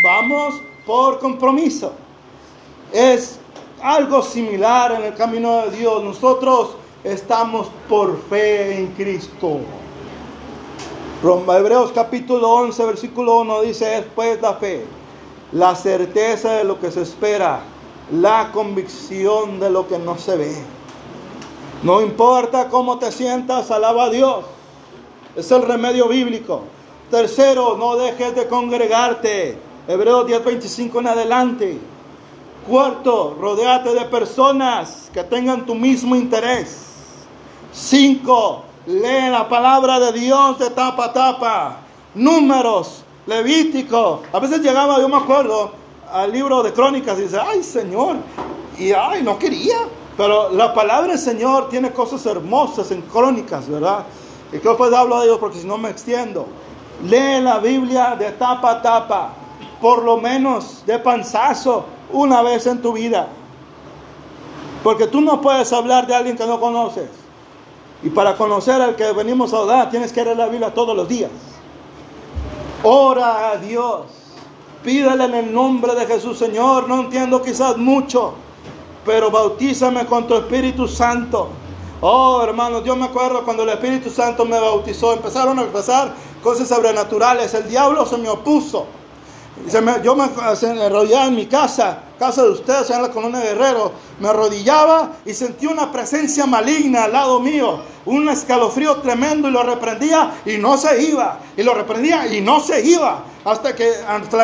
vamos 0.03 0.55
por 0.87 1.19
compromiso. 1.19 1.93
Es 2.93 3.42
algo 3.83 4.23
similar 4.23 4.93
en 4.93 5.03
el 5.05 5.15
camino 5.15 5.63
de 5.63 5.77
Dios. 5.77 6.03
Nosotros 6.05 6.71
estamos 7.05 7.69
por 7.89 8.17
fe 8.29 8.79
en 8.79 8.89
Cristo. 8.93 9.61
Hebreos 11.23 11.93
capítulo 11.93 12.49
11, 12.51 12.85
versículo 12.85 13.41
1 13.41 13.63
dice, 13.63 13.87
después 13.87 14.41
la 14.41 14.55
fe, 14.55 14.85
la 15.53 15.75
certeza 15.75 16.53
de 16.55 16.65
lo 16.65 16.81
que 16.81 16.91
se 16.91 17.03
espera, 17.03 17.61
la 18.11 18.51
convicción 18.53 19.61
de 19.61 19.71
lo 19.71 19.87
que 19.87 19.99
no 19.99 20.19
se 20.19 20.37
ve. 20.37 20.57
No 21.83 22.01
importa 22.01 22.69
cómo 22.69 22.99
te 22.99 23.11
sientas, 23.13 23.71
alaba 23.71 24.05
a 24.05 24.11
Dios. 24.11 24.45
Es 25.37 25.51
el 25.51 25.63
remedio 25.63 26.09
bíblico. 26.09 26.63
Tercero, 27.11 27.77
no 27.77 27.97
dejes 27.97 28.35
de 28.35 28.47
congregarte. 28.47 29.57
Hebreos 29.89 30.27
10:25 30.27 31.01
en 31.01 31.07
adelante. 31.07 31.79
Cuarto, 32.67 33.37
rodeate 33.41 33.93
de 33.93 34.05
personas 34.05 35.11
que 35.13 35.25
tengan 35.25 35.67
tu 35.67 35.75
mismo 35.75 36.15
interés. 36.15 36.87
Cinco, 37.73 38.63
lee 38.87 39.31
la 39.31 39.49
palabra 39.49 39.99
de 39.99 40.13
Dios 40.13 40.59
de 40.61 40.71
tapa 40.71 41.07
a 41.07 41.13
tapa. 41.13 41.77
Números, 42.15 43.03
Levítico. 43.27 44.23
A 44.33 44.39
veces 44.41 44.61
llegaba, 44.61 45.01
yo 45.01 45.09
me 45.09 45.17
acuerdo, 45.17 45.73
al 46.13 46.33
libro 46.33 46.63
de 46.63 46.73
crónicas 46.73 47.19
y 47.19 47.23
dice, 47.23 47.39
ay 47.41 47.63
Señor, 47.63 48.17
y 48.79 48.93
ay, 48.93 49.23
no 49.23 49.39
quería. 49.39 49.79
Pero 50.17 50.51
la 50.51 50.75
palabra 50.75 51.09
del 51.09 51.19
Señor 51.19 51.69
tiene 51.69 51.91
cosas 51.93 52.25
hermosas 52.27 52.91
en 52.91 53.03
crónicas, 53.03 53.69
¿verdad? 53.69 54.05
Y 54.53 54.59
que 54.59 54.69
después 54.69 54.93
hablo 54.93 55.21
de 55.21 55.27
ellos 55.27 55.39
porque 55.39 55.59
si 55.59 55.67
no 55.67 55.79
me 55.79 55.89
extiendo. 55.89 56.47
Lee 57.05 57.41
la 57.41 57.59
Biblia 57.59 58.15
de 58.17 58.31
tapa 58.33 58.73
a 58.73 58.83
tapa, 58.83 59.33
por 59.81 60.05
lo 60.05 60.19
menos 60.19 60.85
de 60.85 60.99
panzazo, 60.99 61.85
una 62.13 62.43
vez 62.43 62.67
en 62.67 62.83
tu 62.83 62.93
vida. 62.93 63.29
Porque 64.83 65.07
tú 65.07 65.21
no 65.21 65.41
puedes 65.41 65.73
hablar 65.73 66.07
de 66.07 66.15
alguien 66.15 66.37
que 66.37 66.47
no 66.47 66.61
conoces. 66.61 67.09
Y 68.03 68.11
para 68.11 68.37
conocer 68.37 68.83
al 68.83 68.97
que 68.97 69.13
venimos 69.13 69.53
a 69.53 69.61
orar, 69.61 69.91
tienes 69.91 70.13
que 70.13 70.25
leer 70.25 70.37
la 70.37 70.49
Biblia 70.49 70.75
todos 70.75 70.97
los 70.97 71.09
días. 71.09 71.31
Ora 72.83 73.51
a 73.51 73.57
Dios. 73.59 74.07
Pídele 74.83 75.25
en 75.25 75.35
el 75.35 75.55
nombre 75.55 75.95
de 75.95 76.05
Jesús, 76.07 76.39
Señor. 76.39 76.89
No 76.89 77.03
entiendo 77.03 77.41
quizás 77.41 77.77
mucho, 77.77 78.35
pero 79.07 79.31
bautízame 79.31 80.05
con 80.07 80.27
tu 80.27 80.35
Espíritu 80.35 80.89
Santo. 80.89 81.51
Oh, 82.01 82.43
hermanos, 82.43 82.83
yo 82.83 82.97
me 82.97 83.05
acuerdo 83.05 83.45
cuando 83.45 83.63
el 83.63 83.69
Espíritu 83.69 84.11
Santo 84.11 84.45
me 84.45 84.59
bautizó, 84.59 85.13
empezaron 85.13 85.61
a 85.61 85.67
pasar 85.67 86.13
cosas 86.43 86.67
sobrenaturales. 86.67 87.55
El 87.55 87.69
diablo 87.69 88.05
se 88.05 88.19
me 88.19 88.29
opuso. 88.29 88.87
Yo 90.03 90.17
me 90.17 90.25
enrollaba 90.85 91.27
en 91.27 91.37
mi 91.37 91.47
casa, 91.47 92.01
casa 92.19 92.43
de 92.43 92.51
ustedes, 92.51 92.91
en 92.91 93.03
la 93.03 93.11
colonia 93.11 93.41
Guerrero. 93.41 93.93
Me 94.19 94.29
arrodillaba 94.29 95.13
y 95.25 95.35
sentí 95.35 95.67
una 95.67 95.93
presencia 95.93 96.47
maligna 96.47 97.05
al 97.05 97.13
lado 97.13 97.41
mío. 97.41 97.81
Un 98.05 98.29
escalofrío 98.29 98.97
tremendo 98.97 99.49
y 99.49 99.53
lo 99.53 99.63
reprendía 99.63 100.35
y 100.45 100.59
no 100.59 100.77
se 100.77 101.03
iba. 101.03 101.39
Y 101.57 101.63
lo 101.63 101.75
reprendía 101.75 102.27
y 102.35 102.41
no 102.41 102.61
se 102.61 102.85
iba. 102.85 103.25
Hasta 103.45 103.75
que 103.75 103.89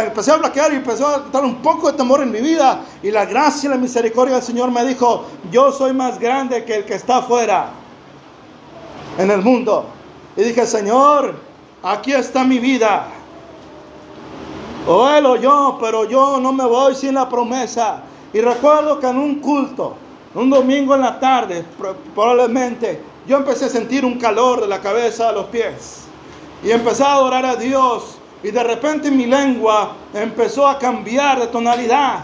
empecé 0.07 0.31
a 0.31 0.37
bloquear 0.37 0.73
y 0.73 0.77
empezó 0.77 1.07
a 1.09 1.19
dar 1.33 1.45
un 1.45 1.57
poco 1.57 1.91
de 1.91 1.99
temor 1.99 2.23
en 2.23 2.31
mi 2.31 2.41
vida. 2.41 2.83
Y 3.03 3.11
la 3.11 3.25
gracia 3.25 3.67
y 3.67 3.71
la 3.71 3.79
misericordia 3.79 4.37
del 4.37 4.45
Señor 4.45 4.71
me 4.71 4.85
dijo, 4.85 5.25
yo 5.51 5.73
soy 5.73 5.93
más 5.93 6.19
grande 6.19 6.65
que 6.65 6.77
el 6.77 6.85
que 6.85 6.95
está 6.95 7.19
afuera 7.19 7.71
en 9.19 9.31
el 9.31 9.43
mundo. 9.43 9.87
Y 10.37 10.43
dije, 10.45 10.65
Señor, 10.65 11.35
aquí 11.83 12.13
está 12.13 12.45
mi 12.45 12.61
vida. 12.61 13.09
O 14.89 15.07
él 15.07 15.27
o 15.27 15.37
yo, 15.37 15.77
pero 15.79 16.09
yo 16.09 16.41
no 16.41 16.51
me 16.51 16.65
voy 16.65 16.95
sin 16.95 17.15
la 17.15 17.29
promesa. 17.29 18.01
Y 18.33 18.41
recuerdo 18.41 18.99
que 18.99 19.07
en 19.07 19.19
un 19.19 19.35
culto, 19.39 19.95
un 20.35 20.49
domingo 20.49 20.95
en 20.95 21.03
la 21.03 21.21
tarde, 21.21 21.63
probablemente, 22.15 22.99
yo 23.27 23.37
empecé 23.37 23.67
a 23.67 23.69
sentir 23.69 24.07
un 24.07 24.19
calor 24.19 24.63
de 24.63 24.67
la 24.67 24.81
cabeza 24.81 25.29
a 25.29 25.33
los 25.33 25.45
pies. 25.47 26.07
Y 26.65 26.71
empecé 26.71 27.05
a 27.05 27.13
adorar 27.13 27.45
a 27.45 27.57
Dios 27.57 28.17
y 28.43 28.51
de 28.51 28.65
repente 28.65 29.11
mi 29.11 29.27
lengua 29.27 29.93
empezó 30.15 30.67
a 30.67 30.79
cambiar 30.79 31.39
de 31.39 31.49
tonalidad. 31.49 32.21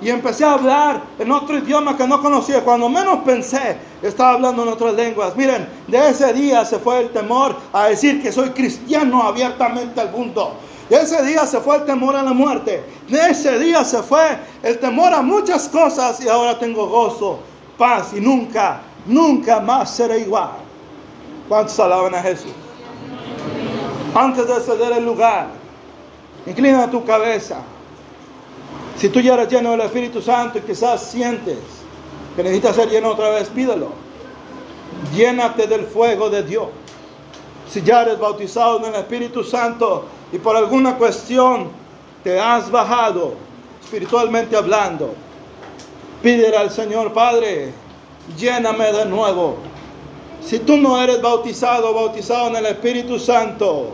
Y 0.00 0.08
empecé 0.08 0.44
a 0.44 0.54
hablar 0.54 1.02
en 1.18 1.30
otro 1.30 1.58
idioma 1.58 1.98
que 1.98 2.06
no 2.06 2.22
conocía. 2.22 2.64
Cuando 2.64 2.88
menos 2.88 3.18
pensé, 3.26 3.76
estaba 4.02 4.32
hablando 4.32 4.62
en 4.62 4.70
otras 4.70 4.94
lenguas. 4.94 5.36
Miren, 5.36 5.68
de 5.86 6.08
ese 6.08 6.32
día 6.32 6.64
se 6.64 6.78
fue 6.78 7.00
el 7.00 7.10
temor 7.10 7.54
a 7.74 7.88
decir 7.88 8.22
que 8.22 8.32
soy 8.32 8.50
cristiano 8.50 9.22
abiertamente 9.22 10.00
al 10.00 10.12
mundo. 10.12 10.54
Ese 10.88 11.22
día 11.24 11.46
se 11.46 11.60
fue 11.60 11.76
el 11.76 11.84
temor 11.84 12.14
a 12.14 12.22
la 12.22 12.32
muerte. 12.32 12.84
Ese 13.08 13.58
día 13.58 13.84
se 13.84 14.02
fue 14.02 14.38
el 14.62 14.78
temor 14.78 15.12
a 15.12 15.22
muchas 15.22 15.68
cosas 15.68 16.20
y 16.20 16.28
ahora 16.28 16.58
tengo 16.58 16.86
gozo, 16.86 17.40
paz 17.76 18.12
y 18.14 18.20
nunca, 18.20 18.82
nunca 19.06 19.60
más 19.60 19.90
seré 19.96 20.20
igual. 20.20 20.50
¿Cuántos 21.48 21.78
alaban 21.80 22.14
a 22.14 22.22
Jesús? 22.22 22.52
Antes 24.14 24.46
de 24.46 24.60
ceder 24.60 24.92
el 24.92 25.04
lugar, 25.04 25.48
inclina 26.46 26.90
tu 26.90 27.04
cabeza. 27.04 27.58
Si 28.96 29.08
tú 29.08 29.20
ya 29.20 29.34
eres 29.34 29.48
lleno 29.48 29.72
del 29.72 29.82
Espíritu 29.82 30.22
Santo 30.22 30.58
y 30.58 30.62
quizás 30.62 31.02
sientes 31.02 31.58
que 32.34 32.42
necesitas 32.42 32.76
ser 32.76 32.88
lleno 32.88 33.10
otra 33.10 33.30
vez, 33.30 33.48
pídelo. 33.48 33.88
Llénate 35.14 35.66
del 35.66 35.84
fuego 35.84 36.30
de 36.30 36.42
Dios. 36.42 36.68
Si 37.68 37.82
ya 37.82 38.02
eres 38.02 38.18
bautizado 38.18 38.78
en 38.78 38.86
el 38.86 38.94
Espíritu 38.94 39.42
Santo 39.44 40.04
y 40.32 40.38
por 40.38 40.56
alguna 40.56 40.96
cuestión 40.96 41.68
te 42.24 42.38
has 42.40 42.70
bajado 42.70 43.34
espiritualmente 43.82 44.56
hablando, 44.56 45.14
pídele 46.22 46.56
al 46.56 46.70
Señor 46.70 47.12
Padre, 47.12 47.72
lléname 48.36 48.92
de 48.92 49.06
nuevo. 49.06 49.56
Si 50.42 50.58
tú 50.58 50.76
no 50.76 51.00
eres 51.00 51.22
bautizado, 51.22 51.94
bautizado 51.94 52.48
en 52.48 52.56
el 52.56 52.66
Espíritu 52.66 53.18
Santo, 53.18 53.92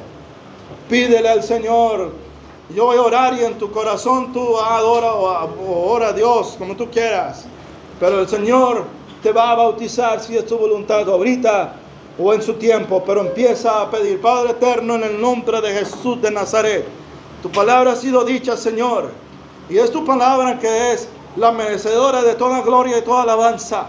Pídele 0.93 1.27
al 1.27 1.43
Señor. 1.43 2.13
Yo 2.75 2.85
voy 2.85 2.99
a 2.99 3.03
orar 3.03 3.35
y 3.35 3.45
en 3.45 3.55
tu 3.59 3.71
corazón 3.71 4.33
tú 4.33 4.59
adora 4.59 5.15
o 5.15 5.91
ora 5.91 6.09
a 6.09 6.13
Dios 6.13 6.57
como 6.59 6.77
tú 6.77 6.91
quieras. 6.91 7.47
Pero 7.99 8.21
el 8.21 8.29
Señor 8.29 8.85
te 9.23 9.33
va 9.33 9.53
a 9.53 9.55
bautizar 9.55 10.21
si 10.21 10.37
es 10.37 10.47
tu 10.47 10.59
voluntad 10.59 11.09
ahorita 11.09 11.75
o 12.19 12.35
en 12.35 12.43
su 12.43 12.55
tiempo. 12.55 13.03
Pero 13.07 13.23
empieza 13.23 13.83
a 13.83 13.91
pedir, 13.91 14.21
Padre 14.21 14.51
eterno, 14.51 14.95
en 14.97 15.05
el 15.05 15.21
nombre 15.21 15.61
de 15.61 15.73
Jesús 15.73 16.21
de 16.21 16.31
Nazaret. 16.31 16.87
Tu 17.43 17.51
palabra 17.51 17.93
ha 17.93 17.97
sido 17.97 18.25
dicha, 18.25 18.57
Señor. 18.57 19.11
Y 19.69 19.79
es 19.79 19.91
tu 19.91 20.05
palabra 20.05 20.59
que 20.59 20.93
es 20.93 21.09
la 21.37 21.53
merecedora 21.53 22.23
de 22.23 22.35
toda 22.35 22.61
gloria 22.63 22.99
y 22.99 23.03
toda 23.03 23.23
alabanza. 23.23 23.87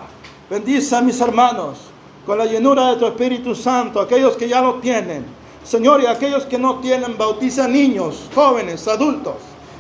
Bendice 0.50 0.96
a 0.96 1.02
mis 1.02 1.20
hermanos 1.20 1.78
con 2.26 2.38
la 2.38 2.46
llenura 2.46 2.92
de 2.92 2.98
tu 2.98 3.06
Espíritu 3.06 3.54
Santo, 3.54 4.00
aquellos 4.00 4.38
que 4.38 4.48
ya 4.48 4.62
lo 4.62 4.76
tienen 4.76 5.26
Señor, 5.64 6.02
y 6.02 6.06
aquellos 6.06 6.46
que 6.46 6.58
no 6.58 6.80
tienen, 6.80 7.18
bautiza 7.18 7.68
niños, 7.70 8.30
jóvenes, 8.36 8.86
adultos, 8.88 9.36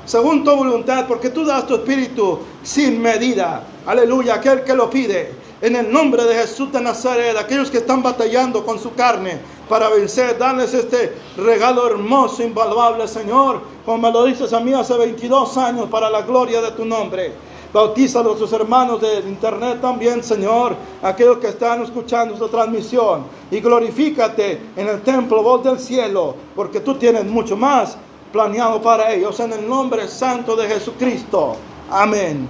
según 0.05 0.43
tu 0.45 0.55
voluntad, 0.55 1.07
porque 1.07 1.29
tú 1.29 1.45
das 1.45 1.67
tu 1.67 1.75
espíritu 1.75 2.39
sin 2.63 3.01
medida. 3.01 3.63
Aleluya, 3.85 4.35
aquel 4.35 4.63
que 4.63 4.73
lo 4.73 4.89
pide. 4.89 5.33
En 5.63 5.77
el 5.77 5.89
nombre 5.93 6.25
de 6.25 6.35
Jesús 6.35 6.73
de 6.73 6.81
Nazaret, 6.81 7.37
aquellos 7.37 7.71
que 7.71 7.77
están 7.77 8.03
batallando 8.03 8.65
con 8.65 8.77
su 8.77 8.93
carne 8.95 9.39
para 9.69 9.87
vencer, 9.87 10.37
darles 10.37 10.73
este 10.73 11.15
regalo 11.37 11.87
hermoso, 11.87 12.43
invaluable, 12.43 13.07
Señor, 13.07 13.61
como 13.85 13.99
me 13.99 14.11
lo 14.11 14.25
dices 14.25 14.51
a 14.51 14.59
mí 14.59 14.73
hace 14.73 14.97
22 14.97 15.55
años, 15.57 15.87
para 15.89 16.09
la 16.09 16.23
gloria 16.23 16.59
de 16.61 16.71
tu 16.71 16.83
nombre. 16.83 17.31
Bautiza 17.71 18.19
a 18.19 18.23
nuestros 18.23 18.51
hermanos 18.51 18.99
del 18.99 19.25
internet 19.25 19.79
también, 19.79 20.21
Señor, 20.21 20.75
aquellos 21.01 21.37
que 21.37 21.47
están 21.47 21.81
escuchando 21.81 22.33
esta 22.33 22.49
transmisión. 22.49 23.23
Y 23.49 23.61
glorifícate 23.61 24.59
en 24.75 24.89
el 24.89 25.01
templo, 25.01 25.41
voz 25.43 25.63
del 25.63 25.79
cielo, 25.79 26.35
porque 26.57 26.81
tú 26.81 26.95
tienes 26.95 27.23
mucho 27.23 27.55
más 27.55 27.97
planeado 28.33 28.81
para 28.81 29.13
ellos. 29.13 29.39
En 29.39 29.53
el 29.53 29.69
nombre 29.69 30.09
santo 30.09 30.57
de 30.57 30.67
Jesucristo. 30.67 31.55
Amén. 31.89 32.49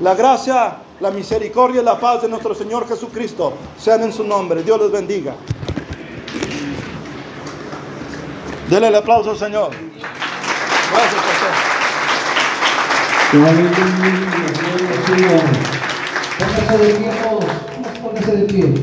La 0.00 0.14
gracia, 0.14 0.76
la 1.02 1.10
misericordia 1.10 1.82
y 1.82 1.84
la 1.84 1.98
paz 1.98 2.22
de 2.22 2.28
nuestro 2.28 2.54
Señor 2.54 2.88
Jesucristo 2.88 3.54
sean 3.76 4.04
en 4.04 4.12
su 4.12 4.22
nombre. 4.22 4.62
Dios 4.62 4.80
les 4.80 4.92
bendiga. 4.92 5.34
Denle 8.70 8.86
el 8.86 8.94
aplauso 8.94 9.32
al 9.32 9.36
Señor. 9.36 9.70
Gracias, 10.92 11.22
Señor. 15.06 15.40
Póngase 16.38 16.78
de 16.78 16.94
pie, 16.94 17.10
póngase 18.00 18.36
de 18.36 18.44
pie. 18.44 18.74